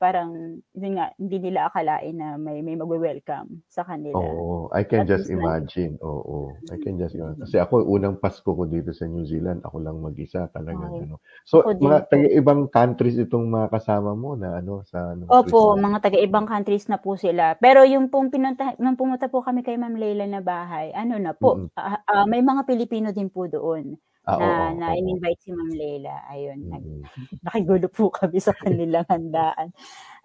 [0.02, 4.26] parang, yun nga, hindi nila akalain na may, may magwe-welcome sa kanila.
[4.26, 5.96] Oo, I can At just least na, imagine.
[6.04, 7.40] Oo, I can just imagine.
[7.40, 11.16] Kasi ako, unang Pasko ko dito sa New Zealand, ako lang mag-isa talagang ay, ano.
[11.48, 15.80] So, ako mga taga-ibang countries itong mga kasama mo na ano, sa anong Opo, Christmas.
[15.80, 17.54] mga taga-ibang countries na po sila.
[17.62, 21.32] Pero yung pong pinunta, nung pumunta po kami kay Ma'am Leila na bahay, ano na
[21.32, 21.70] po, Mm-mm.
[21.78, 24.98] ah, ah, may mga Pilipino din po doon Ah, na, oo, na oo.
[24.98, 26.14] in-invite si Ma'am Leila.
[26.30, 27.02] Ayun, nag, Mm-mm.
[27.46, 29.74] nakigulo po kami sa kanilang handaan.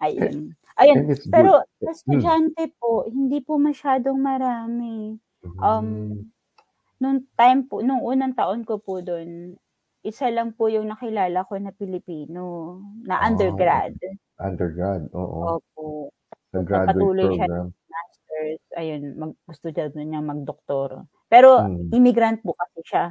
[0.02, 0.54] Ayun.
[0.78, 1.34] Ayun, And it's good.
[1.34, 2.34] pero sa Mm.
[2.38, 5.18] estudyante po, hindi po masyadong marami.
[5.62, 6.30] Um, Mm.
[7.02, 9.58] nung time po, nung unang taon ko po doon,
[10.06, 13.94] isa lang po yung nakilala ko na Pilipino, na Ah, undergrad.
[14.38, 15.58] undergrad, oo.
[15.58, 16.10] Opo.
[16.52, 17.74] Sa graduate siya program.
[17.74, 18.62] ng master's.
[18.78, 21.06] Ayun, mag, gusto niya magdoktor.
[21.30, 21.90] Pero, Mm.
[21.92, 23.06] immigrant po kasi siya.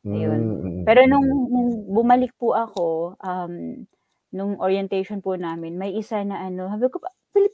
[0.00, 0.40] Mm, Ayun.
[0.40, 1.46] mm, Pero nung, mm.
[1.52, 3.84] nung bumalik po ako, um,
[4.32, 7.52] nung orientation po namin, may isa na ano, sabi ko, Pilip,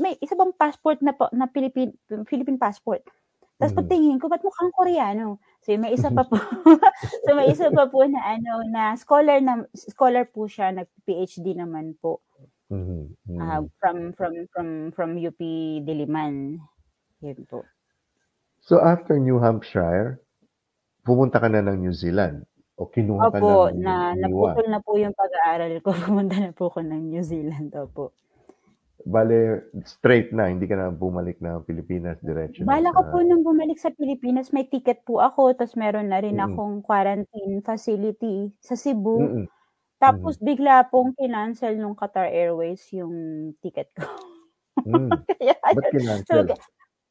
[0.00, 1.96] may isa bang passport na, pa- na Philippine,
[2.28, 3.00] Philippine passport?
[3.56, 3.78] Tapos Mm.
[3.80, 5.40] pagtingin ko, ba't mukhang Koreano?
[5.64, 6.36] So, may isa pa po.
[7.24, 11.96] so, may isa pa po na ano, na scholar na, scholar po siya, nag-PhD naman
[11.96, 12.20] po.
[12.68, 13.70] Mm, ah, mm.
[13.80, 15.38] from, from, from, from UP
[15.86, 16.60] Diliman.
[17.22, 17.64] Yun po.
[18.66, 20.18] So after New Hampshire,
[21.06, 22.42] pumunta ka na ng New Zealand
[22.76, 24.52] o kinuha ka Opo, ng na iniwan.
[24.52, 25.90] naputol na po yung pag-aaral ko.
[26.04, 27.70] Pumunta na po ako ng New Zealand.
[27.72, 28.12] Opo.
[29.06, 33.46] Bale, straight na, hindi ka na bumalik na Pilipinas, diretso na Bala ko po nung
[33.46, 36.46] bumalik sa Pilipinas, may ticket po ako, tapos meron na rin Mm-mm.
[36.50, 39.16] akong quarantine facility sa Cebu.
[39.22, 39.46] Mm-mm.
[39.96, 43.14] Tapos bigla pong kinancel nung Qatar Airways yung
[43.62, 44.04] ticket ko.
[44.84, 45.24] Hmm.
[45.30, 46.44] Kaya Ba't ayun, kinancel?
[46.44, 46.54] ko,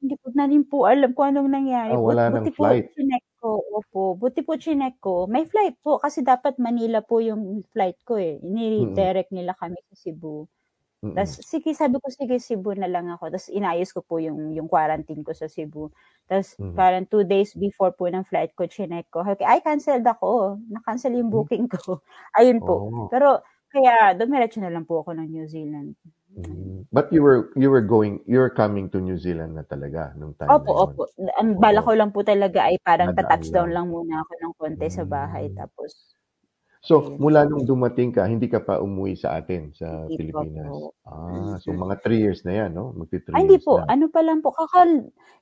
[0.03, 1.97] hindi ko na rin po alam kung anong nangyari.
[1.97, 2.93] Ah, But wala buti ng po flight.
[2.93, 3.24] chinek
[3.79, 5.27] opo, buti po chinek ko.
[5.27, 8.39] May flight po kasi dapat Manila po yung flight ko eh.
[8.41, 10.47] Ini-redirect nila kami sa Cebu.
[11.03, 11.15] Mm-mm.
[11.15, 13.31] Tapos, sige, sabi ko, sige, Cebu na lang ako.
[13.33, 15.91] Tapos, inayos ko po yung, yung quarantine ko sa Cebu.
[16.29, 16.75] Tapos, Mhm.
[16.77, 19.23] parang two days before po ng flight ko, chinek ko.
[19.25, 20.59] Okay, ay, canceled ako.
[20.71, 21.99] Na-cancel yung booking ko.
[22.39, 22.87] Ayun po.
[22.93, 23.07] Oh.
[23.11, 23.41] Pero,
[23.73, 25.95] kaya, dumiretso na lang po ako ng New Zealand.
[26.35, 26.83] Mm.
[26.91, 30.35] But you were you were going you were coming to New Zealand na talaga nung
[30.35, 31.01] time Opo, opo.
[31.39, 33.87] Ang bala ko lang po talaga ay parang ta-touchdown lang.
[33.87, 35.47] lang muna ako ng konti sa bahay.
[35.47, 35.55] Mm.
[35.63, 35.91] Tapos,
[36.85, 40.69] So, mula nung dumating ka, hindi ka pa umuwi sa atin, sa Hindi Pilipinas.
[40.69, 40.93] po.
[41.01, 42.93] Ah, so mga three years na yan, no?
[42.93, 43.81] Magti three ay, hindi years po.
[43.81, 43.89] na.
[43.89, 44.53] Ano pa lang po.
[44.53, 44.85] Kaka,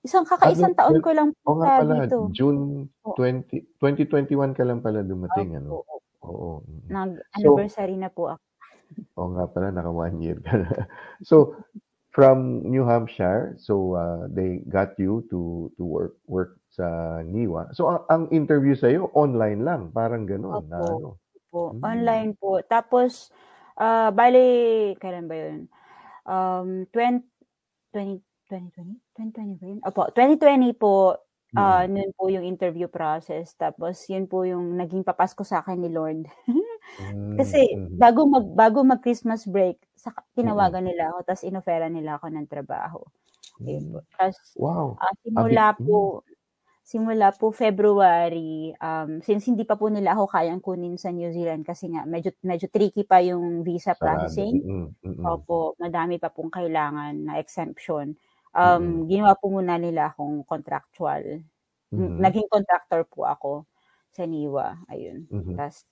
[0.08, 2.32] isang kakaisang Ano, taon well, ko lang po Oo nga pala, dito.
[2.32, 3.16] June Oo.
[3.20, 5.84] 20, 2021 ka lang pala dumating, ano?
[5.84, 6.24] Opo, opo.
[6.24, 6.50] Oo.
[6.64, 6.80] mm.
[6.80, 8.44] So, Nag-anniversary na po ako.
[9.18, 10.70] Oo nga pala, naka one year ka na.
[11.30, 11.56] So,
[12.14, 17.74] from New Hampshire, so uh, they got you to to work work sa NIWA.
[17.74, 20.90] So, ang, ang interview sa'yo, online lang, parang gano'n, na Opo.
[20.90, 21.10] ano.
[21.54, 21.62] po.
[21.78, 21.82] Mm.
[21.86, 22.58] Online po.
[22.66, 23.30] Tapos,
[23.78, 25.60] ah bali, kailan ba yun?
[26.26, 27.22] Um, 20,
[27.94, 28.98] 20, 2020?
[29.22, 29.80] 2020 ba yun?
[29.86, 31.14] Opo, 2020 po,
[31.58, 31.89] ah Mm.
[31.89, 33.54] nun po yung interview process.
[33.58, 36.26] Tapos, yun po yung naging papasko sa akin ni Lord.
[36.99, 37.97] Mm, Kasi, mhm.
[37.97, 40.78] bago mag bago mag Christmas break, sa, Mm-mm.
[40.78, 43.01] tinawagan nila ako, tapos inofera nila ako ng trabaho.
[43.68, 43.99] Ayun po.
[43.99, 44.08] Mm.
[44.20, 45.01] Tapos, Wow.
[45.01, 45.88] ah, Abi, simula mm.
[45.88, 46.24] po,
[46.86, 51.64] simula po February, um, since hindi pa po nila ako kayang kunin sa New Zealand
[51.68, 54.64] kasi nga medyo medyo tricky pa yung visa processing.
[54.64, 58.16] Mm, mm, Opo, madami pa pong kailangan na exemption.
[58.54, 61.41] Um, ginawa po muna nila akong contractual.
[61.91, 63.51] Mhm, Naging contractor po ako
[64.14, 64.78] sa NIWA.
[64.89, 65.26] Ayun.
[65.30, 65.58] mhm.
[65.58, 65.86] Tas,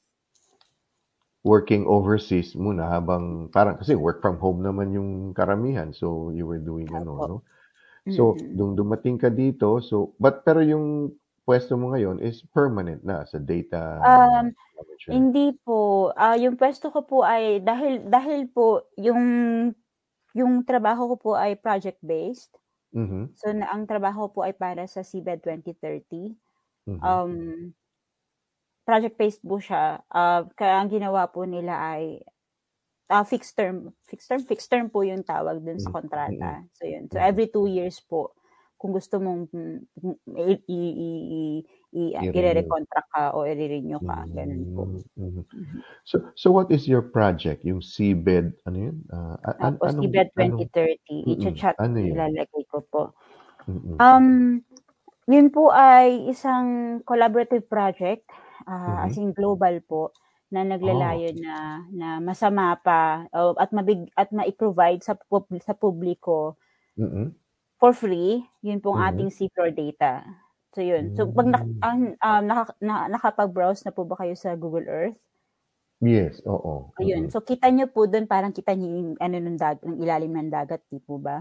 [1.42, 5.90] Working overseas muna habang parang kasi work from home naman yung karamihan.
[5.90, 7.38] So you were doing ano, no?
[8.14, 13.26] So nung dumating ka dito, so but pero yung pwesto mo ngayon is permanent na
[13.26, 14.54] sa data Um,
[15.10, 16.10] hindi po.
[16.16, 19.22] Ah, yung pwesto ko po ay dahil dahil po yung
[20.38, 22.56] yung trabaho ko po ay project-based.
[22.94, 23.36] Mhm.
[23.38, 26.36] So na, ang trabaho po ay para sa CBED 2030.
[26.88, 27.22] Mhm.
[27.26, 27.74] Um
[28.88, 30.02] project-based po siya.
[30.10, 32.26] Ah, kaya ang ginawa po nila ay
[33.12, 35.94] ah, fixed term, fixed term, fixed term po yung tawag dun sa Mhm.
[35.94, 36.66] kontrata.
[36.76, 37.08] So yun.
[37.12, 37.24] So Mhm.
[37.24, 38.34] every two years po,
[38.82, 39.80] kung gusto mong mm,
[40.38, 42.40] i- i- i- i- I-renew.
[42.40, 44.84] i-re-contract ka o i-renew ka, ganun po.
[44.88, 45.44] Mm, mhm.
[45.52, 45.78] Mhm.
[46.04, 47.68] So so what is your project?
[47.68, 48.98] Yung seabed ano yun?
[49.12, 52.16] A- an- Tapos anong anong 2030, mm, i-chat ano yun?
[52.16, 53.12] ilalagay ko po.
[53.68, 54.28] Mm, Um,
[55.28, 58.26] yun po ay isang collaborative project,
[58.66, 59.22] ah, as mhm.
[59.22, 60.16] in global po,
[60.52, 60.68] na Oh.
[60.68, 61.56] naglalayon na
[61.92, 66.60] na masama pa o at mabig at mai-provide sa pub, sa publiko
[66.96, 67.32] Mm.
[67.76, 69.08] for free, yun pong Mhm.
[69.08, 70.24] ating secure data.
[70.74, 71.12] So yun.
[71.20, 71.80] So pag nak, Mm.
[71.84, 75.18] ang, um, naka, na, nakapag-browse na po ba kayo sa Google Earth?
[76.02, 76.94] Yes, oo.
[77.00, 77.32] Ayun.
[77.32, 80.52] So kita nyo po doon parang kita nyo yung ano ng dag, ng ilalim ng
[80.52, 81.40] dagat, di po ba?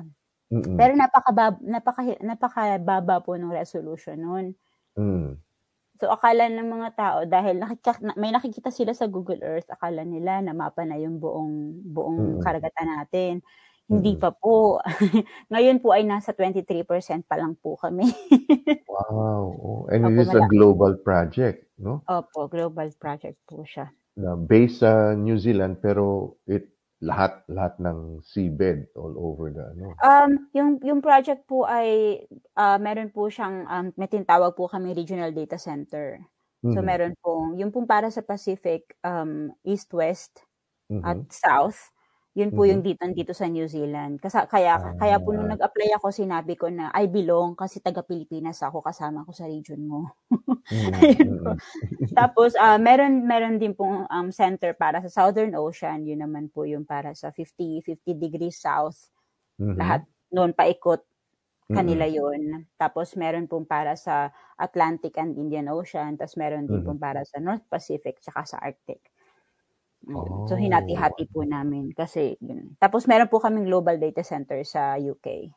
[0.51, 0.76] Mm.
[0.78, 4.47] Pero napakababa, napaka, napakababa po ng resolution noon.
[4.97, 5.41] Mm.
[6.01, 10.01] So akala ng mga tao dahil nakika, na- may nakikita sila sa Google Earth, akala
[10.01, 12.41] nila na mapa na yung buong buong Mm.
[12.41, 13.33] karagatan natin.
[13.91, 14.20] Hindi Mm.
[14.22, 14.78] pa po.
[15.53, 18.07] Ngayon po ay nasa 23% pa lang po kami.
[18.88, 19.86] Wow.
[19.93, 22.07] And Opo, it is a global project, no?
[22.09, 23.93] Opo, global project po siya.
[24.18, 26.66] Na based sa New Zealand pero it
[27.01, 30.01] lahat lahat ng seabed all over the ano.
[30.01, 32.22] Um, yung yung project po ay
[32.57, 36.24] ah, meron po siyang um, may tinatawag po kami regional data center.
[36.72, 36.86] So Mhm.
[36.86, 40.47] meron pong yung pong para sa Pacific um, East West
[41.05, 41.26] at Mhm.
[41.30, 41.93] South.
[42.41, 42.70] Yun po Mhm.
[42.70, 44.16] yung dito dito sa New Zealand.
[44.24, 45.55] Kasi kaya kaya po nung Ah.
[45.55, 49.84] nag-apply ako sinabi ko na I belong kasi taga Pilipinas ako kasama ko sa region
[49.84, 50.01] mo.
[50.70, 51.51] Mm, Ayun po.
[51.51, 51.61] mm.
[52.18, 56.64] Tapos ah meron meron din pong um, center para sa Southern Ocean, yun naman po
[56.68, 59.11] yung para sa 50 50 degrees south.
[59.59, 59.80] Mhm.
[59.80, 61.05] Lahat noon paikot
[61.74, 62.11] kanila Mm.
[62.11, 62.66] yon.
[62.80, 66.86] Tapos meron pong para sa Atlantic and Indian Ocean, tapos meron din Mhm.
[66.86, 69.10] pong para sa North Pacific tsaka sa Arctic.
[70.09, 70.49] Mm.
[70.49, 70.57] So Oh.
[70.57, 72.73] hinati-hati po namin kasi yun.
[72.81, 75.53] Tapos meron po kaming global data center sa UK.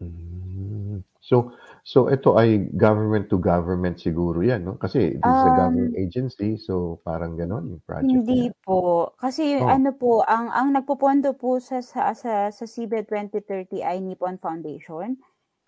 [0.00, 1.04] Mm.
[1.20, 1.52] So
[1.84, 4.74] so ito ay government to government siguro 'yan, no?
[4.80, 8.54] Kasi it is a Um, government agency so parang gano'n yung project na Hindi 'yan.
[8.64, 9.12] po.
[9.20, 9.76] Kasi Oh.
[9.76, 15.20] ano po, ang ang nagpopondo po sa sa sa, sa CBED 2030 ay Nippon Foundation.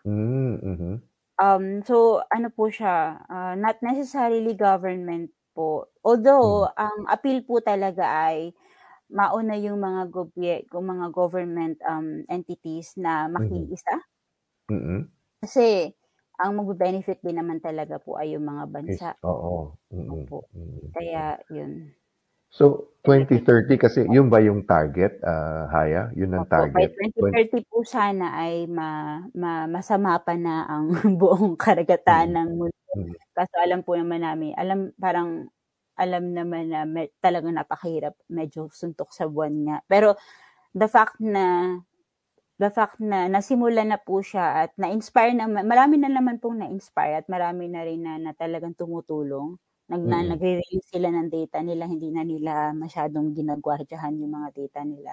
[0.05, 1.09] Mm, mhm.
[1.39, 5.95] Um, so ano po siya, ah, not necessarily government po.
[6.03, 6.75] Although, mm.
[6.77, 8.53] ang appeal po talaga ay
[9.15, 13.33] mauna yung mga gobye, yung mga government um, entities na mm-hmm.
[13.39, 13.95] makiisa.
[14.69, 15.01] Mm-hmm.
[15.45, 15.95] Kasi
[16.35, 19.09] ang magbe-benefit din naman talaga po ay yung mga bansa.
[19.15, 19.79] Yes, oo.
[19.95, 20.11] Mm-hmm.
[20.27, 20.39] Opo.
[20.91, 21.95] Kaya yun.
[22.55, 26.15] So, 2030 kasi, yun ba yung target, uh, Haya?
[26.15, 26.95] Yun ang Opo, target?
[26.95, 27.11] By
[27.51, 30.87] 2030 po sana ay ma, ma, masama pa na ang
[31.21, 32.39] buong karagatan mm-hmm.
[32.39, 32.84] ng mundo.
[32.95, 33.17] Mm-hmm.
[33.35, 35.51] Kaso alam po naman namin, alam parang
[35.95, 39.77] alam naman na me, talagang napakahirap, medyo suntok sa buwan nga.
[39.87, 40.19] Pero
[40.75, 41.79] the fact na
[42.59, 47.23] the fact na nasimula na po siya at na-inspire na, marami na naman pong na-inspire
[47.23, 50.11] at marami na rin na, na talagang tumutulong nag mm-hmm.
[50.11, 55.13] na, nagre-release sila ng data nila, hindi na nila masyadong ginagwardyahan yung mga data nila.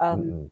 [0.00, 0.46] Um, mm-hmm.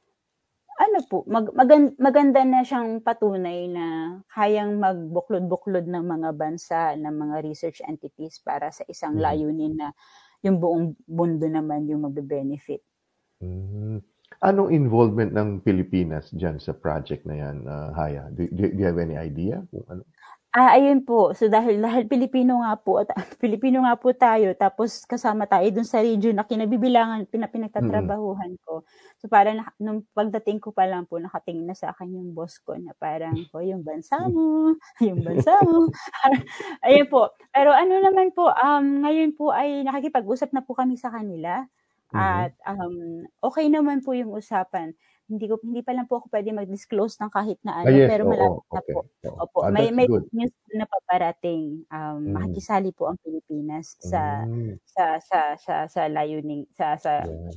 [0.77, 7.17] Ano po, mag, maganda, maganda na siyang patunay na kayang magbuklod-buklod ng mga bansa, ng
[7.17, 9.25] mga research entities para sa isang mm-hmm.
[9.25, 9.97] layunin na
[10.45, 12.85] yung buong mundo naman yung magbe-benefit.
[13.41, 14.05] Mm-hmm.
[14.45, 18.29] Anong involvement ng Pilipinas dyan sa project na yan, uh, Haya?
[18.29, 20.05] Do, do, do you have any idea kung ano?
[20.57, 21.37] Ah, ayun po.
[21.37, 25.85] So dahil dahil Pilipino nga po at Pilipino nga po tayo tapos kasama tayo dun
[25.85, 28.81] sa region na kinabibilangan pina, pinagtatrabahuhan ko.
[29.21, 32.57] So para na, nung pagdating ko pa lang po nakatingin na sa akin yung boss
[32.65, 34.73] ko na parang ko yung bansa mo,
[35.07, 35.93] yung bansa mo.
[36.89, 37.29] ayun po.
[37.53, 41.69] Pero ano naman po um ngayon po ay nakikipag-usap na po kami sa kanila.
[42.17, 44.97] At um okay naman po yung usapan
[45.27, 48.09] hindi ko hindi pa lang po ako pwede mag-disclose ng kahit na ano, ah, yes,
[48.11, 48.95] pero malapit na okay.
[48.95, 49.01] po.
[49.43, 50.27] Opo, ah, may may good.
[50.31, 51.83] news na paparating.
[51.91, 52.33] Um, mm.
[52.39, 54.79] makikisali po ang Pilipinas sa mm.
[54.87, 57.51] sa sa sa sa layuning sa sa yeah.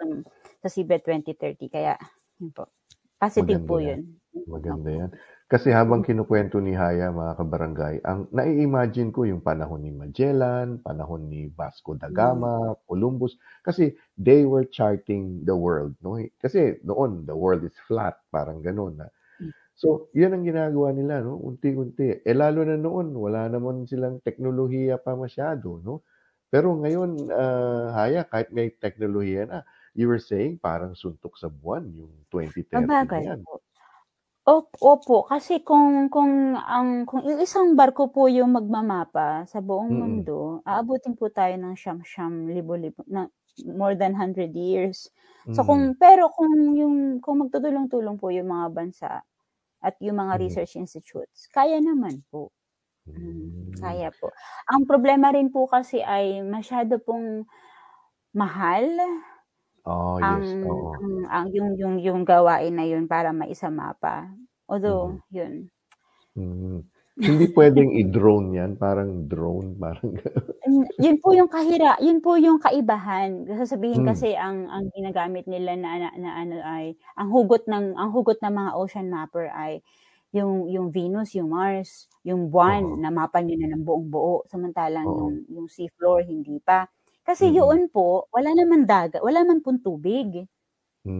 [0.00, 0.24] um,
[0.64, 2.00] sa CBET 2030 kaya
[2.40, 2.72] yun po.
[3.20, 4.00] Positive Maganda po yan.
[4.32, 4.46] 'yun.
[4.48, 5.10] Maganda 'yan.
[5.46, 11.30] Kasi habang kinukwento ni Haya, mga kabarangay, ang nai-imagine ko yung panahon ni Magellan, panahon
[11.30, 12.82] ni Vasco da Gama, mm.
[12.82, 15.94] Columbus, kasi they were charting the world.
[16.02, 16.18] No?
[16.42, 18.98] Kasi noon, the world is flat, parang ganun.
[18.98, 19.06] Na.
[19.38, 19.54] Hmm.
[19.78, 21.38] So, yun ang ginagawa nila, no?
[21.38, 22.26] unti-unti.
[22.26, 25.78] Eh, lalo na noon, wala naman silang teknolohiya pa masyado.
[25.78, 26.02] No?
[26.50, 29.62] Pero ngayon, uh, Haya, kahit may teknolohiya na,
[29.94, 33.40] you were saying parang suntok sa buwan yung 2030 Mabagal yan.
[33.46, 33.62] Po.
[34.46, 39.90] Op opo, kasi kung kung ang kung yung isang barko po yung magmamapa sa buong
[39.90, 40.26] Mm.
[40.30, 43.26] mundo, aabutin po tayo ng siyam-siyam, libo-libo na
[43.74, 45.10] more than 100 years.
[45.50, 49.10] So kung pero kung yung kung magtutulong-tulong po yung mga bansa
[49.82, 50.36] at yung mga Mm.
[50.42, 52.52] research institutes, kaya naman po.
[53.16, 53.76] Mm, Hmm.
[53.80, 54.34] kaya po.
[54.70, 57.46] Ang problema rin po kasi ay masyado pong
[58.36, 58.86] mahal
[59.86, 60.98] Oh, ang yes, oo.
[60.98, 64.32] ang ang yung yung yung gawain na yun para maisama-pa.
[64.68, 65.22] Although, Mhm.
[65.32, 65.70] yun.
[66.36, 66.84] Mm.
[67.26, 70.12] Hindi puwedeng i-drone 'yan, parang drone, parang
[70.98, 73.44] yun po yung kahira yun po yung kaibahan.
[73.46, 74.06] Sasabihin Hmm.
[74.06, 78.40] kasi ang ang ginagamit nila na na na ano ay ang hugot ng ang hugot
[78.40, 79.84] ng mga ocean mapper ay
[80.34, 82.98] yung yung Venus, yung Mars, yung buwan Oo.
[82.98, 85.16] na mapa niyo na ng buong buo, samantalang Oo.
[85.16, 86.88] yung yung sea floor hindi pa.
[87.26, 87.56] Kasi Mm.
[87.58, 90.46] yun po, wala naman dagat, wala man pong tubig.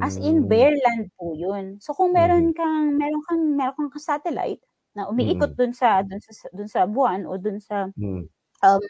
[0.02, 0.50] As in, Hmm.
[0.50, 1.78] bare land po yun.
[1.82, 4.60] So kung meron kang meron kang meron kang satellite
[4.96, 5.58] na umiikot Mm.
[5.58, 8.26] dun sa dun sa dun sa buwan o dun sa Hmm.
[8.64, 8.82] um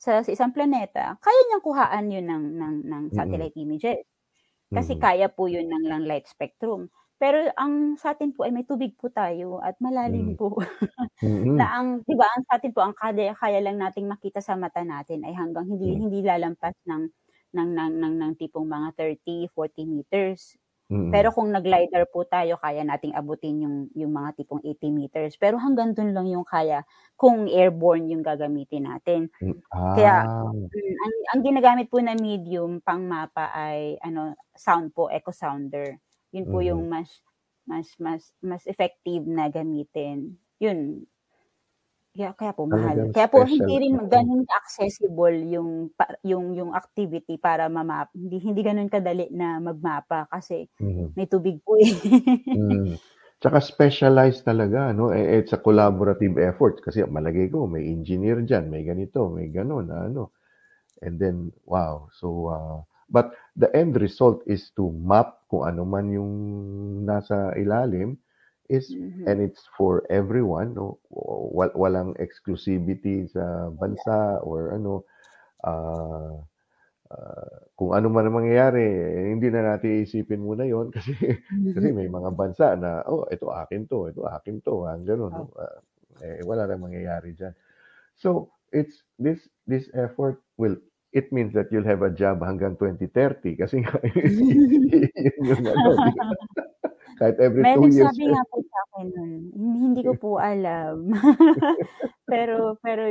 [0.00, 3.12] sa, sa isang planeta, kaya niyang kuhaan yun ng ng ng Mm.
[3.16, 4.02] satellite images.
[4.74, 5.00] Kasi Mhm.
[5.00, 6.88] kaya po yun ng ng light spectrum.
[7.20, 10.36] Pero ang sa atin po ay may tubig po tayo at malalim Hmm.
[10.36, 10.56] po.
[11.22, 11.58] Mm.
[11.58, 14.54] Na ang 'di ba, ang sa atin po ang kaya kaya lang nating makita sa
[14.60, 16.00] mata natin ay hanggang hindi Hmm.
[16.00, 17.04] hindi lalampas ng
[17.56, 20.56] ng ng ng ng tipong mga 30, 40 meters.
[21.12, 21.36] Pero Mm.
[21.36, 25.36] kung nag-lidar po tayo, kaya nating abutin yung yung mga tipong 80 meters.
[25.40, 26.84] Pero hanggang dun lang yung kaya
[27.18, 29.30] kung airborne yung gagamitin natin.
[29.94, 30.52] Kaya ah.
[30.74, 36.00] mm, ang ang ginagamit po na medium pang-mapa ay ano, sound po, echo sounder.
[36.36, 36.86] Yun po yung Mhm.
[36.92, 37.24] mas
[37.64, 40.36] mas mas mas effective na gamitin.
[40.60, 41.08] Yun.
[42.14, 42.98] Kaya kaya po mahal.
[42.98, 44.06] Talagang Kaya po hindi rin oo.
[44.06, 45.90] gano'n accessible yung
[46.22, 48.12] yung yung activity para ma-map.
[48.14, 51.16] Hindi hindi gano'n kadali na magmapa kasi Mhm.
[51.16, 51.90] may tubig po, eh.
[52.54, 52.94] Hmm.
[53.42, 58.70] Tsaka specialized talaga 'no, eh, it's a collaborative effort kasi malagay ko may engineer diyan,
[58.72, 60.32] may ganito, may gano'n na ano.
[61.04, 62.08] And then, wow.
[62.16, 62.78] So, uh,
[63.10, 66.32] but the end result is to map kung ano man yung
[67.06, 68.18] nasa ilalim
[68.68, 69.26] is Mhm.
[69.26, 70.98] and it's for everyone 'no.
[71.10, 75.04] Wa walang exclusivity sa bansa or ano,
[75.66, 76.40] ah,
[77.12, 81.14] ah, kung ano man ang mangyayari, eh, hindi na natin iisipin muna yon kasi
[81.74, 85.46] kasi may mga bansa na, "Oh, ito akin 'to, ito akin 'to." Parang gano'n 'no.
[85.46, 85.60] Opo.
[85.60, 85.78] Ah,
[86.24, 87.54] eh, wala namang mangyayari diyan.
[88.18, 90.76] So, it's this this effort will
[91.16, 95.90] it means that you'll have a job hanggang 2030 kasi nga yun yung ano?
[97.16, 98.12] Kahit every May two years.
[98.12, 99.32] nagsabi nga po sa akin nun.
[99.56, 101.16] Hindi, ko po alam.
[102.30, 103.08] pero, pero,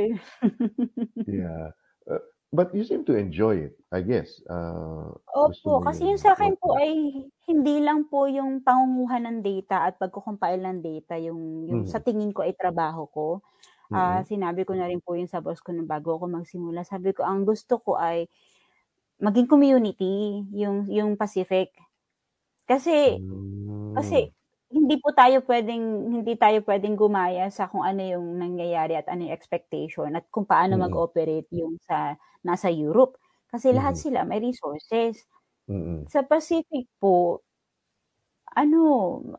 [1.26, 1.74] yeah.
[2.06, 2.22] Uh,
[2.54, 4.38] but you seem to enjoy it, I guess.
[4.46, 7.18] Uh, Opo, kasi yung sa akin po ay
[7.50, 11.90] hindi lang po yung pangunguha ng data at pagkukumpile ng data yung yung Mhm.
[11.90, 13.42] sa tingin ko ay trabaho ko.
[13.94, 14.26] Ah, Mhm.
[14.26, 16.82] sinabi ko na rin po yun sa boss ko nung bago ako magsimula.
[16.86, 18.26] Sabi ko, ang gusto ko ay
[19.22, 21.74] maging community, yung yung Pacific.
[22.68, 23.18] Kasi
[23.94, 24.32] kasi Mm.
[24.72, 29.28] hindi po tayo pwedeng hindi tayo pwedeng gumaya sa kung ano yung nangyayari at ano
[29.30, 30.76] yung expectation at kung paano Mm.
[30.80, 32.16] mag-operate yung sa
[32.46, 33.18] nasa Europe.
[33.50, 34.00] Kasi lahat Mhm.
[34.00, 35.26] sila may resources.
[35.68, 36.06] Mm.
[36.10, 37.42] Sa Pacific po,
[38.56, 38.78] ano,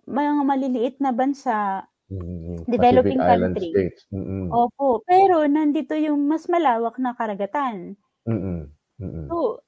[0.07, 2.63] mga maliliit na bansa, Mm.
[2.71, 3.71] Pacific developing Island country.
[3.71, 4.07] states.
[4.15, 4.47] Mm.
[4.51, 7.99] Opo, pero nandito yung mas malawak na karagatan.
[8.25, 8.71] Mm.
[8.99, 9.27] Mm.
[9.29, 9.61] So,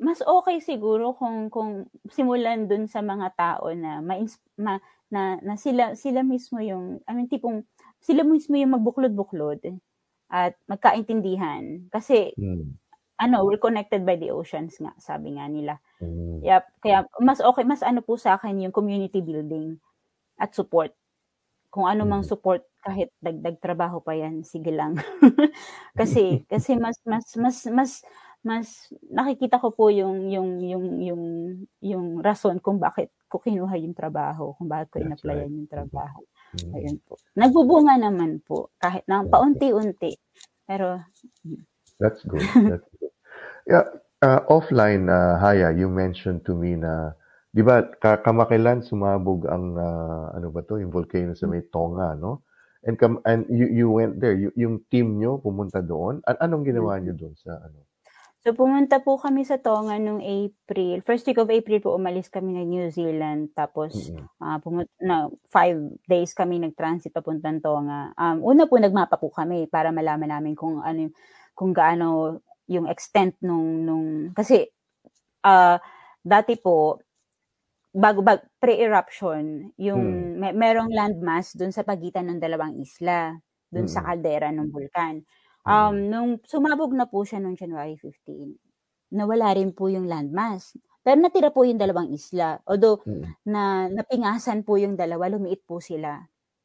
[0.00, 4.18] mas okay siguro kung kung simulan dun sa mga tao na ma,
[4.60, 4.74] ma
[5.12, 7.64] na, na sila sila mismo yung I mean tipong
[8.02, 9.62] sila mismo yung magbuklod-buklod
[10.32, 12.76] at magkaintindihan kasi Mm.
[13.22, 16.44] ano we're connected by the oceans nga sabi nga nila Mm.
[16.44, 16.64] Yep.
[16.84, 19.80] Kaya mas okay, mas ano po sa akin yung community building
[20.40, 20.92] at support.
[21.76, 22.30] Kung ano mang Mhm.
[22.32, 24.96] support kahit dagdag trabaho pa yan, sige lang.
[26.00, 27.90] kasi kasi mas mas mas mas
[28.40, 28.66] mas
[29.12, 31.22] nakikita ko po yung yung yung yung
[31.84, 35.58] yung rason kung bakit ko kinuha yung trabaho, kung bakit ko That's in-applyan right.
[35.60, 36.20] yung trabaho.
[36.56, 36.72] Mm.
[36.80, 37.20] Ayun po.
[37.36, 40.16] Nagbubunga naman po kahit na paunti-unti.
[40.64, 41.04] Pero
[42.00, 42.44] That's good.
[42.56, 43.12] That's good.
[43.66, 43.86] Yeah,
[44.22, 47.12] uh, offline, uh, Haya, you mentioned to me na,
[47.56, 52.12] di ba, ka- kamakilan sumabog ang, uh, ano ba to, yung volcano sa may Tonga,
[52.12, 52.44] no?
[52.84, 56.20] And, kam- and you, you went there, y- yung team nyo pumunta doon.
[56.28, 57.88] An- anong ginawa nyo doon sa, ano?
[58.46, 61.02] So pumunta po kami sa Tonga nung April.
[61.02, 63.50] First week of April po umalis kami ng New Zealand.
[63.58, 64.22] Tapos Mm-mm.
[64.38, 65.74] ah pumunta, na, five
[66.06, 68.14] days kami nag-transit papuntang Tonga.
[68.14, 71.16] Um, una po nagmapa po kami para malaman namin kung ano yung-
[71.58, 72.38] kung gaano
[72.70, 74.70] yung extent nung nung kasi
[75.42, 75.82] ah
[76.22, 77.02] dati po
[77.96, 80.02] bago bag pre-eruption yung
[80.40, 83.32] may, merong landmass doon sa pagitan ng dalawang isla
[83.72, 84.06] doon sa Mm-mm.
[84.06, 85.24] kaldera ng bulkan.
[85.66, 88.54] Um, nung sumabog na po siya noong January 15,
[89.16, 90.76] nawala rin po yung landmass.
[91.02, 92.60] Pero natira po yung dalawang isla.
[92.68, 93.36] Although, Mm.
[93.46, 96.20] na napingasan po yung dalawa, lumiit po sila.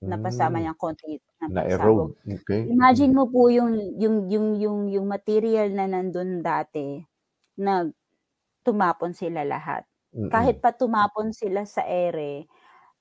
[0.05, 0.65] Napasama Mm.
[0.65, 2.09] yung konti pagsabog.
[2.09, 2.15] Na-erode.
[2.27, 2.73] Okay.
[2.73, 7.01] Imagine mo po yung, yung, yung, yung, yung material na nandun dati,
[7.59, 7.85] na
[8.65, 9.85] tumapon sila lahat.
[10.11, 10.29] Mm-mm.
[10.31, 12.47] Kahit pa tumapon sila sa ere,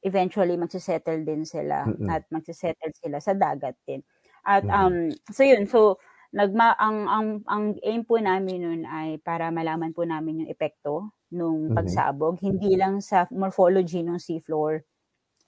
[0.01, 2.09] eventually magsisettle din sila Mm-mm.
[2.09, 4.01] at magsisettle sila sa dagat din.
[4.47, 6.01] At um so yun, so
[6.33, 11.13] nagma ang ang ang aim po namin nun ay para malaman po namin yung epekto
[11.31, 14.83] nung pagsabog, hindi lang sa morphology ng seafloor,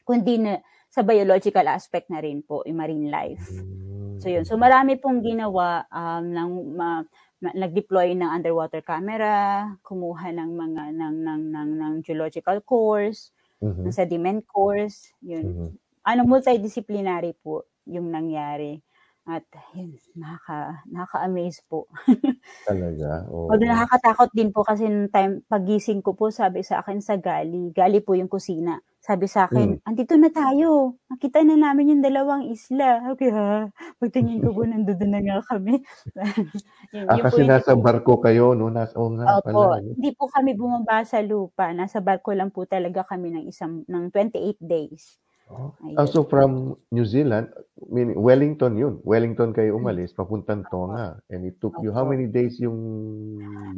[0.06, 3.48] kundi na sa biological aspect na rin po, yung marine life.
[3.48, 4.20] Mm.
[4.20, 4.44] So yun.
[4.46, 7.06] So marami pong ginawa um ng ma-
[7.42, 13.86] nag-deploy ng underwater camera, kumuha ng mga ng ng ng, ng geological cores, Mhm.
[13.86, 15.54] ng sediment cores, yun.
[15.54, 15.78] Mhm.
[16.06, 18.80] Ano multidisciplinary po yung nangyari.
[19.26, 21.86] At yun, nakaka nakaka-amaze po.
[22.66, 23.26] Talaga.
[23.30, 23.50] Oo.
[23.50, 27.74] Although nakakatakot din po kasi nung time pagising ko po sabi sa akin sa gali,
[27.74, 28.78] gali po yung kusina.
[29.02, 29.82] Sabi sa akin, Mm.
[29.82, 30.94] andito na tayo.
[31.10, 33.02] Nakita na namin yung dalawang isla.
[33.10, 33.66] Okay ha.
[33.98, 35.82] Pagtingin ko po nandoon na nga kami.
[36.94, 38.70] yun, Ah, yun po kasi nasa naging- barko kayo, no?
[38.70, 39.82] Nasa, oh nga Opo, pala.
[39.82, 41.74] hindi po kami bumaba sa lupa.
[41.74, 45.18] Nasa barko lang po talaga kami ng isang ng 28 days.
[45.52, 45.76] Oh.
[45.84, 46.00] Ayun.
[46.00, 47.52] Ah, so from New Zealand,
[47.92, 48.94] meaning Wellington yun.
[49.04, 51.20] Wellington kayo umalis, papuntang Tonga.
[51.28, 52.08] And it took you, how Opo.
[52.08, 52.78] many days yung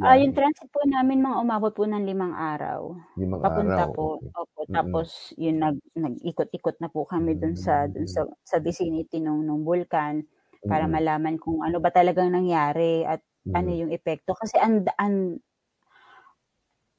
[0.03, 2.95] Ah, yung transit po namin mga umabot po ng limang araw.
[3.15, 3.89] Limang Papunta araw.
[3.91, 4.19] po.
[4.19, 4.31] Okay.
[4.35, 4.75] Opo, Mm-mm.
[4.75, 9.63] tapos yun nag nag-ikot-ikot na po kami dun sa dun sa sa vicinity nung nung
[9.67, 10.23] bulkan
[10.67, 10.91] para Mm-mm.
[10.91, 13.21] malaman kung ano ba talagang nangyari at
[13.55, 15.39] ano yung epekto kasi an, an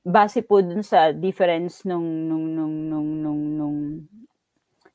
[0.06, 3.78] base po dun sa difference nung nung nung nung nung nung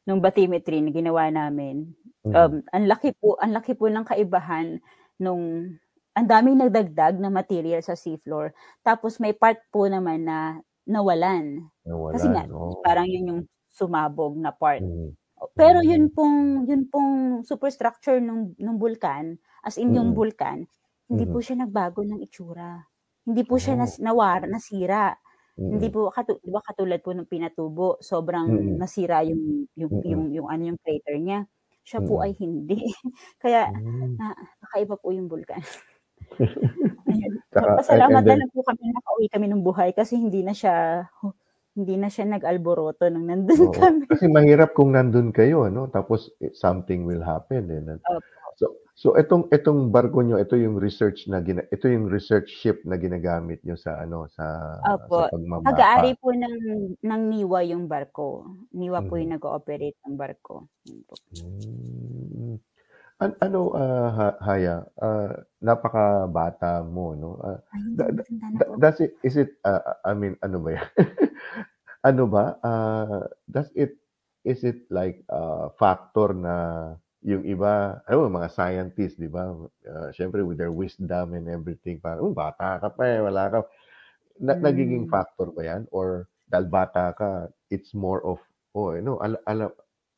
[0.07, 1.93] nung bathymetry na ginawa namin.
[2.23, 2.35] Mhm.
[2.35, 4.79] Um, ang laki po, ang laki po ng kaibahan
[5.21, 5.75] nung
[6.17, 8.51] ang daming nagdagdag na material sa seafloor.
[8.83, 11.69] Tapos may part po naman na nawalan.
[12.11, 12.51] Kasi nga, Nawalan.
[12.53, 12.85] Oh.
[12.85, 13.41] parang yun yung
[13.71, 14.83] sumabog na part.
[14.83, 15.15] Mhm.
[15.57, 15.85] Pero Mm.
[15.85, 20.17] yun pong yun pong superstructure ng ng bulkan, as in yung Mm.
[20.17, 20.65] bulkan,
[21.11, 21.31] hindi Mhm.
[21.31, 22.81] po siya nagbago ng itsura.
[23.27, 23.81] Hindi po siya Oh.
[23.81, 25.20] nas, nawar, nasira.
[25.59, 25.93] Hindi Mm.
[25.93, 28.75] po katu, 'di ba katulad po ng pinatubo, sobrang Mm.
[28.79, 30.05] nasira yung yung Mm.
[30.07, 31.43] yung yung ano yung crater niya.
[31.83, 32.23] Siya po Mm.
[32.23, 32.77] ay hindi.
[33.43, 34.15] Kaya Hmm.
[34.15, 34.31] na
[34.63, 35.59] kakaiba po yung bulkan.
[37.09, 37.33] Ayun.
[37.51, 41.05] Tsaka and na then lang po kami nakauwi kami ng buhay kasi hindi na siya
[41.75, 43.75] hindi na siya nag-alboroto nung nandun Oo.
[43.75, 44.03] kami.
[44.07, 45.87] Kasi mahirap kung nandun kayo, ano?
[45.87, 47.79] Tapos eh, something will happen, eh.
[47.79, 48.40] na- Opo.
[48.61, 52.85] So, so itong itong barko nyo, ito yung research na gina, ito yung research ship
[52.85, 55.25] na ginagamit nyo sa ano sa Opo.
[55.25, 55.65] sa pagmamapa.
[55.73, 56.55] Pag-aari po ng,
[57.01, 58.45] ng NIWA yung barko.
[58.69, 59.21] NIWA po Mhm.
[59.25, 60.69] yung nag-ooperate ng barko.
[60.85, 61.13] Yun po.
[61.33, 62.61] Mm.
[63.17, 63.59] An- ano
[64.09, 67.37] ha- Haya, ah, napakabata mo, no?
[67.41, 68.25] Ay, hindi, da- da-
[68.57, 68.73] da- po.
[68.77, 70.87] does it is it ah, I mean ano ba yan?
[72.09, 72.57] ano ba?
[72.61, 73.97] Ah, does it
[74.41, 76.55] is it like a factor na
[77.21, 79.53] yung iba, ano mga scientists, di ba?
[79.85, 83.57] Uh, Siyempre with their wisdom and everything, parang, oh, bata ka pa eh, wala ka.
[84.41, 85.11] Na, nagiging Mm.
[85.13, 85.83] factor ba yan?
[85.93, 87.29] Or dahil bata ka,
[87.69, 88.41] it's more of,
[88.73, 89.65] oh, ano, ala, ala,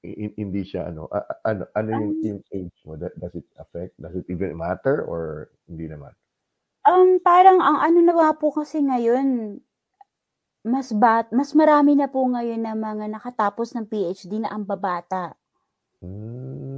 [0.03, 2.95] hi- hindi siya, ano, a- ano, ano yung, Um, yung age mo?
[2.95, 3.93] Does it affect?
[3.99, 5.03] Does it even matter?
[5.03, 6.15] Or hindi naman?
[6.89, 9.27] Um, parang ang ano na nga po kasi ngayon,
[10.73, 15.23] mas bat, mas marami na po ngayon na mga nakatapos ng PhD na ang babata.
[16.03, 16.72] Mm,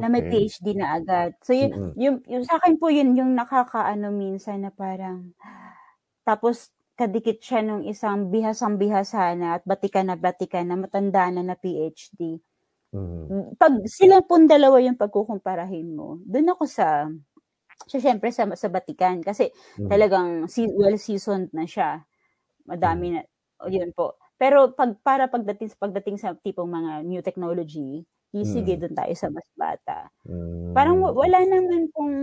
[0.00, 0.30] na may okay.
[0.30, 1.34] PhD na agad.
[1.46, 1.96] So, yun, Mm-mm.
[1.96, 5.32] yung, yung sa akin po yun, yung nakakaano minsan na parang,
[6.28, 11.56] tapos kadikit siya nung isang bihasang-bihasa na at batikan na batikan na matanda na na
[11.58, 12.40] PhD.
[12.92, 13.36] Mhm.
[13.58, 17.10] Pag sila pong dalawa yung pagkukumparahin mo, doon ako sa,
[17.88, 20.06] so syempre sa, sa batikan kasi Mhm.
[20.08, 20.46] talagang
[20.76, 22.04] well-seasoned na siya.
[22.68, 23.16] Madami Mhm.
[23.18, 23.22] na,
[23.70, 24.18] yun po.
[24.40, 28.04] Pero pag para pagdating sa pagdating sa tipong mga new technology,
[28.34, 28.80] di sige Mhm.
[28.80, 30.08] doon tayo sa mas bata.
[30.74, 31.02] Parang Mm.
[31.02, 32.14] wala naman pong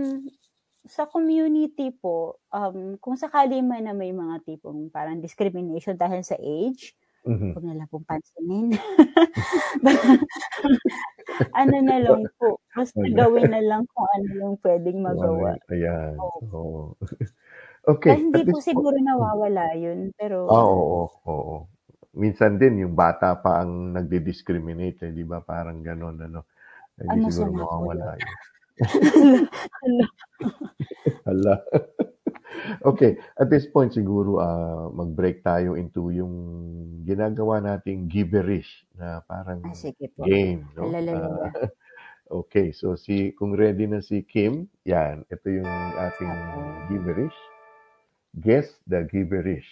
[0.88, 6.36] sa community po, um, kung sakali man na may mga tipong parang discrimination dahil sa
[6.40, 6.94] age,
[7.24, 7.56] Mhm.
[7.56, 8.72] huwag na lang pong pansinin.
[11.60, 13.14] ano na lang po, basta na.
[13.14, 15.52] gawin na lang kung ano yung pwedeng ano magawa.
[15.72, 16.16] ayan.
[16.20, 16.40] Oo.
[16.52, 16.82] Oo.
[16.96, 16.98] Kaya
[17.94, 21.73] Okay, hindi at po siguro nawawala yun, pero Ah, oo, oo.
[22.14, 25.42] Minsan din yung bata pa ang nagdi-discriminate, eh, di ba?
[25.42, 26.46] Parang ganon, ano.
[26.94, 28.34] Hindi siguro masama po mawawala yun.
[29.82, 30.06] Hala.
[31.26, 31.54] Hala.
[32.90, 36.34] okay, at this point siguro ah, mag-break tayo into yung
[37.02, 40.22] ginagawa nating gibberish na parang Ah, sige po.
[40.22, 40.90] game, no?
[40.90, 41.50] Ah,
[42.46, 46.34] okay, so si kung ready na si Kim, yan, ito yung ating
[46.90, 47.38] gibberish.
[48.38, 49.68] Guess the gibberish.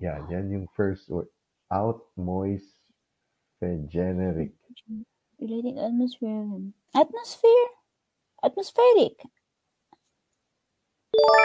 [0.00, 1.30] Yan, yan yung first word.
[1.74, 2.70] Out moist
[3.90, 4.54] generic.
[5.40, 6.46] Relating atmosphere.
[6.94, 7.68] Atmosphere?
[8.44, 9.18] Atmospheric.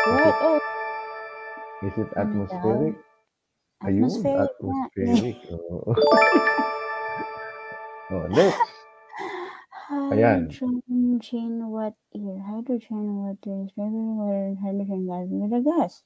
[0.06, 0.28] Is What?
[0.30, 0.60] it Oh,
[1.84, 2.96] is it ano atmospheric?
[3.84, 5.38] Ayun, Atmospheric atmospheric.
[5.54, 5.94] Oo.
[8.12, 8.68] oh, next.
[10.14, 10.42] Ayan.
[10.50, 12.40] Hydrogen, what here?
[12.46, 15.28] Hydrogen, water, is regular water, and hydrogen gas.
[15.30, 16.04] With a gas.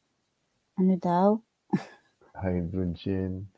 [0.80, 1.42] Ano daw?
[2.36, 3.53] Hydrogen.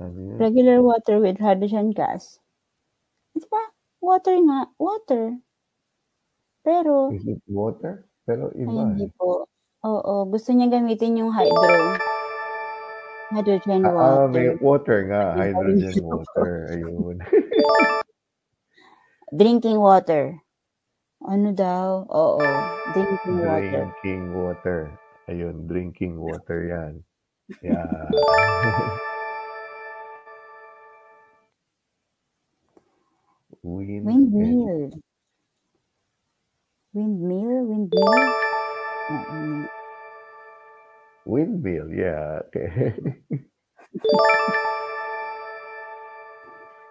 [0.00, 2.40] Regular water with hydrogen gas.
[3.36, 3.60] Di ba?
[4.00, 4.72] Water nga.
[4.80, 5.36] Water.
[6.62, 8.06] Pero, Is it water?
[8.22, 9.14] Pero ay iba hindi eh.
[9.18, 9.50] po.
[9.82, 11.98] Oo, gusto niya gamitin yung hydro.
[13.34, 14.62] Hydrogen Ah, ah, may water.
[14.62, 15.24] water nga.
[15.34, 16.50] Ay, Hydrogen water.
[16.70, 17.16] Ayun.
[19.32, 20.38] Drinking water.
[21.22, 22.02] Ano daw?
[22.10, 22.42] Oo,
[22.92, 23.70] drinking water.
[23.70, 24.78] Drinking water.
[25.30, 26.92] Ayun, drinking water yan.
[27.62, 28.10] Yeah.
[33.62, 35.00] Wind and Windmill.
[36.94, 37.66] Windmill?
[37.66, 38.34] Windmill?
[39.10, 39.68] Mm,
[41.26, 41.88] windmill.
[41.92, 42.40] Yeah.
[42.48, 42.94] Okay.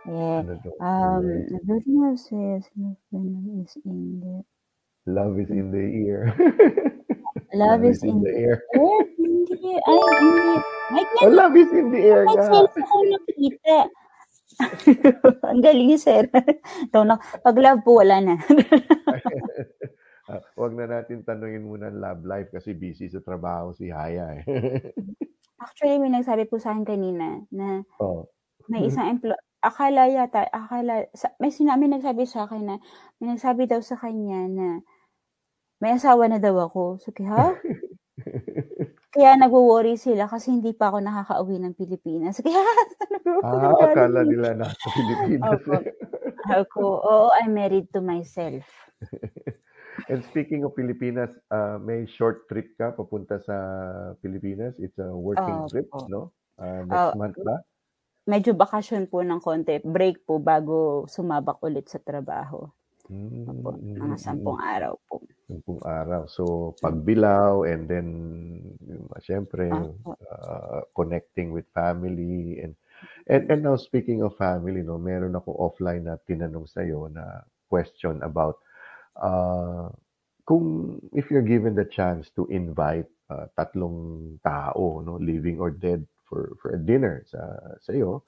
[0.06, 0.44] Yeah.
[0.44, 0.72] ano to?
[0.80, 1.50] Um, Right.
[1.50, 2.66] the building of says
[3.12, 4.44] venom is in the
[5.08, 6.34] Love is in the ear.
[7.54, 8.64] love is in the the air.
[8.76, 9.06] air.
[9.18, 9.80] Hindi.
[9.88, 10.64] Ay, hindi.
[10.96, 12.70] Ay, Oh, love is in the air May nga.
[15.52, 16.28] Ang galing ni Sir.
[16.90, 17.20] Ito na.
[17.20, 18.36] Pag love po, wala na.
[20.56, 24.44] Huwag na natin tanungin muna ang love life kasi busy sa trabaho si Haya eh.
[25.64, 28.26] Actually, may nagsabi po sa akin kanina na oh.
[28.66, 32.76] may isang employee, akala yata, akala, sa, may sinabi nagsabi sa akin na,
[33.22, 34.68] may nagsabi daw sa kanya na
[35.82, 37.02] may asawa na daw ako.
[37.02, 37.54] So, ha?
[39.14, 42.40] Kaya nagwo-worry sila kasi hindi pa ako nakakauwi ng Pilipinas.
[42.46, 42.64] Kaya,
[43.44, 45.62] Ah, akala nila nasa Pilipinas.
[45.66, 45.76] Opo.
[46.50, 48.66] Ako, oo, I'm married to myself.
[50.10, 53.56] And speaking of Pilipinas, uh, may short trip ka papunta sa
[54.22, 54.78] Pilipinas.
[54.80, 55.70] It's a working Opo.
[55.70, 56.34] trip, no?
[56.60, 57.62] Uh, next Oh, month ba?
[58.30, 62.70] medyo bakasyon po ng konti, break po bago sumabak ulit sa trabaho.
[63.12, 64.72] Mm, Opo, mga mm, sampung mm.
[64.72, 65.20] araw po.
[65.52, 66.22] Sampung araw.
[66.32, 68.08] So, pagbilaw and then,
[68.88, 70.16] uh, syempre, Opo.
[70.16, 72.72] uh, connecting with family and
[73.28, 78.22] and and now speaking of family no meron ako offline na tinanong sa na question
[78.22, 78.62] about
[79.18, 79.90] uh,
[80.46, 86.06] kung if you're given the chance to invite uh, tatlong tao no living or dead
[86.30, 87.42] for for a dinner sa
[87.82, 88.22] sa iyo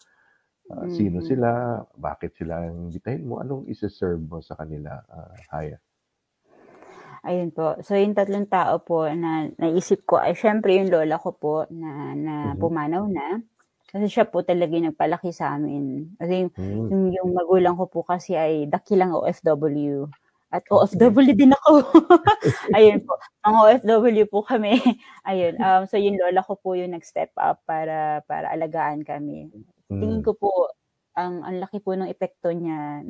[0.72, 1.28] uh, sino Mhm.
[1.28, 1.49] sila
[1.97, 5.80] bakit sila ang imbitahin mo anong i-serve mo sa kanila uh, Haya
[7.24, 7.80] Ayun po.
[7.80, 12.11] So, yung tatlong tao po na naisip ko ay syempre yung lola ko po na,
[12.20, 12.59] na Mhm.
[12.59, 13.39] pumanaw na.
[13.88, 16.18] Kasi siya po talaga yung nagpalaki sa amin.
[16.20, 16.88] Kasi yung, Mm.
[16.91, 20.11] yung, yung magulang ko po kasi ay dakilang OFW.
[20.51, 20.99] At Okay.
[20.99, 21.72] OFW din ako.
[22.76, 23.16] Ayun po.
[23.47, 24.76] Mga OFW po kami.
[25.30, 25.55] Ayun.
[25.64, 29.47] Um, so, yung lola ko po yung nag-step up para, para alagaan kami.
[30.00, 30.26] Tingin Mm.
[30.26, 30.52] ko po,
[31.14, 33.04] ang, ang laki po ng epekto niya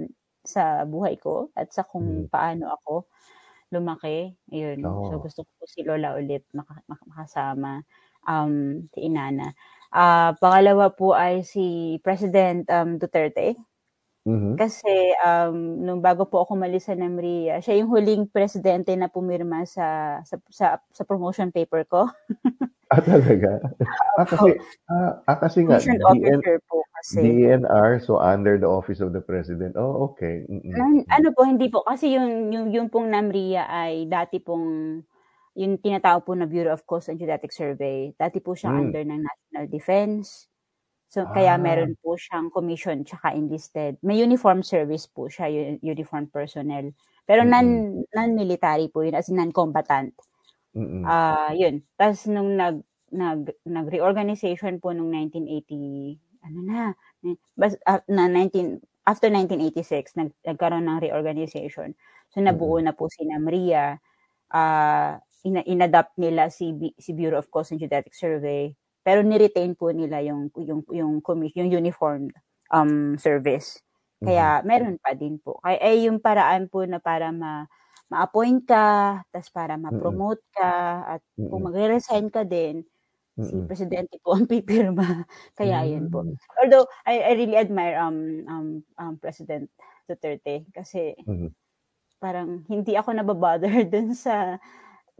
[0.44, 2.30] sa buhay ko at sa kung Mm.
[2.32, 3.08] paano ako
[3.72, 4.36] lumaki.
[4.52, 4.80] Ayun.
[4.84, 5.24] So, Oo.
[5.24, 7.82] gusto ko po si Lola ulit maka- makasama.
[8.24, 9.52] Um, si Inana.
[9.92, 13.56] Ah, pangalawa po ay si President um, Duterte.
[14.26, 14.56] Mhm.
[14.58, 14.86] Kasi
[15.26, 20.22] um, nung bago po ako malis sa Namria, siya yung huling presidente na pumirma sa
[20.22, 22.06] sa sa, sa promotion paper ko.
[22.92, 23.60] Ah, talaga?
[24.20, 24.60] Ah, kasi,
[24.92, 27.22] ah, ah, kasi nga, Commissioned DN, po kasi.
[27.24, 29.76] DNR, so under the office of the president.
[29.78, 30.46] Oh, okay.
[30.50, 30.88] Mm-mm.
[31.12, 31.84] Ano po, hindi po.
[31.86, 35.02] Kasi yung, yung, yung pong NAMRIA ay dati pong,
[35.58, 38.80] yung tinatawag po na Bureau of Coast and Geodetic Survey, dati po siya Mm.
[38.80, 40.48] under ng National Defense.
[41.14, 41.62] So, kaya Ah.
[41.62, 44.02] meron po siyang commission tsaka enlisted.
[44.02, 45.46] May uniform service po siya,
[45.94, 46.86] uniform personnel.
[47.30, 47.54] Pero Mm-mm.
[47.54, 47.68] non,
[48.18, 50.14] non-military po yun, as in non-combatant.
[50.76, 51.04] Mm-mm.
[51.06, 51.84] Ah, yun.
[52.00, 52.82] Tapos nung nag
[53.14, 56.80] nag nag-reorganization po nung 1980 ano na
[57.56, 61.94] bas, ah, na 19 after 1986 nag, nagkaroon ng reorganization.
[62.34, 64.00] So nabuo na po si NAMRIA.
[64.54, 68.74] Ah, ina, inadapt nila si B- si Bureau of Coast and Geodetic Survey
[69.04, 72.32] pero ni-retain po nila yung yung yung commission, yung uniformed
[72.72, 73.84] um service.
[74.24, 75.60] Kaya meron pa din po.
[75.60, 77.68] Kaya eh, yung paraan po na para ma
[78.08, 80.72] ma-appoint ka, tas para ma-promote ka,
[81.18, 82.86] at kung magre-resign ka din,
[83.42, 83.66] si Mm-mm.
[83.66, 85.26] presidente po ang pipirma.
[85.58, 86.22] Kaya yun po.
[86.62, 88.68] Although, I, I really admire um, um,
[89.02, 89.66] um, President
[90.06, 91.18] Duterte kasi
[92.22, 94.62] parang hindi ako nababother dun sa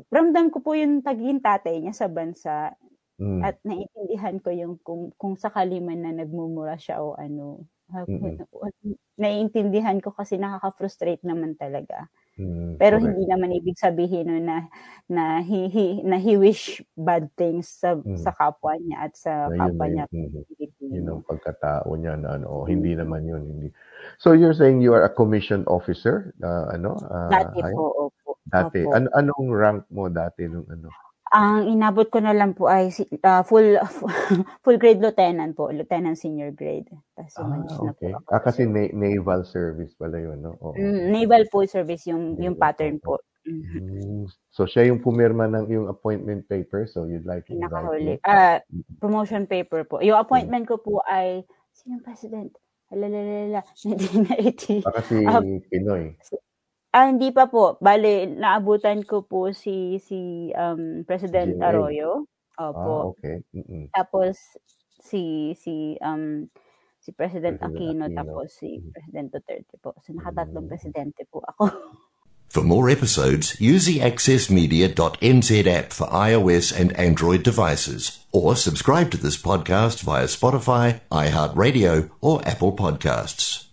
[0.08, 2.72] ramdam ko po yung pagiging tatay niya sa bansa
[3.24, 3.40] Mm.
[3.40, 7.64] at naiintindihan ko yung kung, kung sakali man na nagmumura siya o ano.
[7.88, 8.36] Mm-mm.
[9.16, 12.10] Naiintindihan ko kasi nakaka-frustrate naman talaga.
[12.34, 13.06] Mm, Pero correct.
[13.14, 14.66] hindi naman ibig sabihin no na
[15.06, 18.18] na he, he na he wish bad things sa Mm.
[18.18, 20.18] sa kapwa niya at sa Na yun kapwa na niya yun.
[20.34, 20.42] Mhm.
[20.50, 20.92] Pilipino.
[20.98, 23.70] Yun ang pagkatao niya na ano, oh, hindi naman yun, hindi.
[24.18, 26.98] So you're saying you are a commissioned officer, uh, ano?
[27.06, 28.42] Uh, Dati po, opo.
[28.50, 28.82] Dati.
[28.82, 28.98] Opo.
[28.98, 30.90] An- anong rank mo dati nung ano?
[31.34, 33.74] Ang inabot ko na lang po ay si- ah, full
[34.64, 36.86] full grade lieutenant po, lieutenant senior grade.
[37.18, 38.12] Tapos Ah, umalis na po okay.
[38.14, 38.28] ako.
[38.30, 40.54] Ah, kasi na- naval service pala yun, no?
[40.62, 40.78] Oo.
[40.78, 43.18] Mm, naval full service yung yung Naval, pattern oo.
[43.18, 43.26] po.
[43.44, 43.78] Mhm.
[43.82, 44.24] Mm,
[44.54, 48.14] So siya yung pumirma ng yung appointment paper, so you'd like to invite Pinakahuli.
[48.16, 48.24] him?
[48.24, 48.62] Ah,
[49.02, 49.98] promotion paper po.
[50.00, 51.42] Yung appointment ko po ay
[51.74, 52.54] sinong president?
[52.88, 54.86] Alalalala, 1980.
[54.86, 56.14] Baka si Ah, Pinoy.
[56.94, 57.82] Ah, hindi pa po.
[57.82, 61.66] Bale, naabutan ko po si si um, President GMA.
[61.66, 62.30] Arroyo.
[62.54, 63.18] Ah, Opo.
[63.18, 63.42] okay.
[63.58, 63.90] Mm-mm.
[63.90, 64.38] Tapos
[65.02, 66.46] si si um
[67.02, 68.16] si President President Aquino, Aquino.
[68.16, 68.92] tapos si Mhm.
[68.94, 69.98] President Duterte po.
[70.06, 70.72] So nakatatlong Mm.
[70.72, 71.64] presidente po ako.
[72.54, 79.18] For more episodes, use the accessmedia.nz app for iOS and Android devices, or subscribe to
[79.18, 83.73] this podcast via Spotify, iHeartRadio, or Apple Podcasts.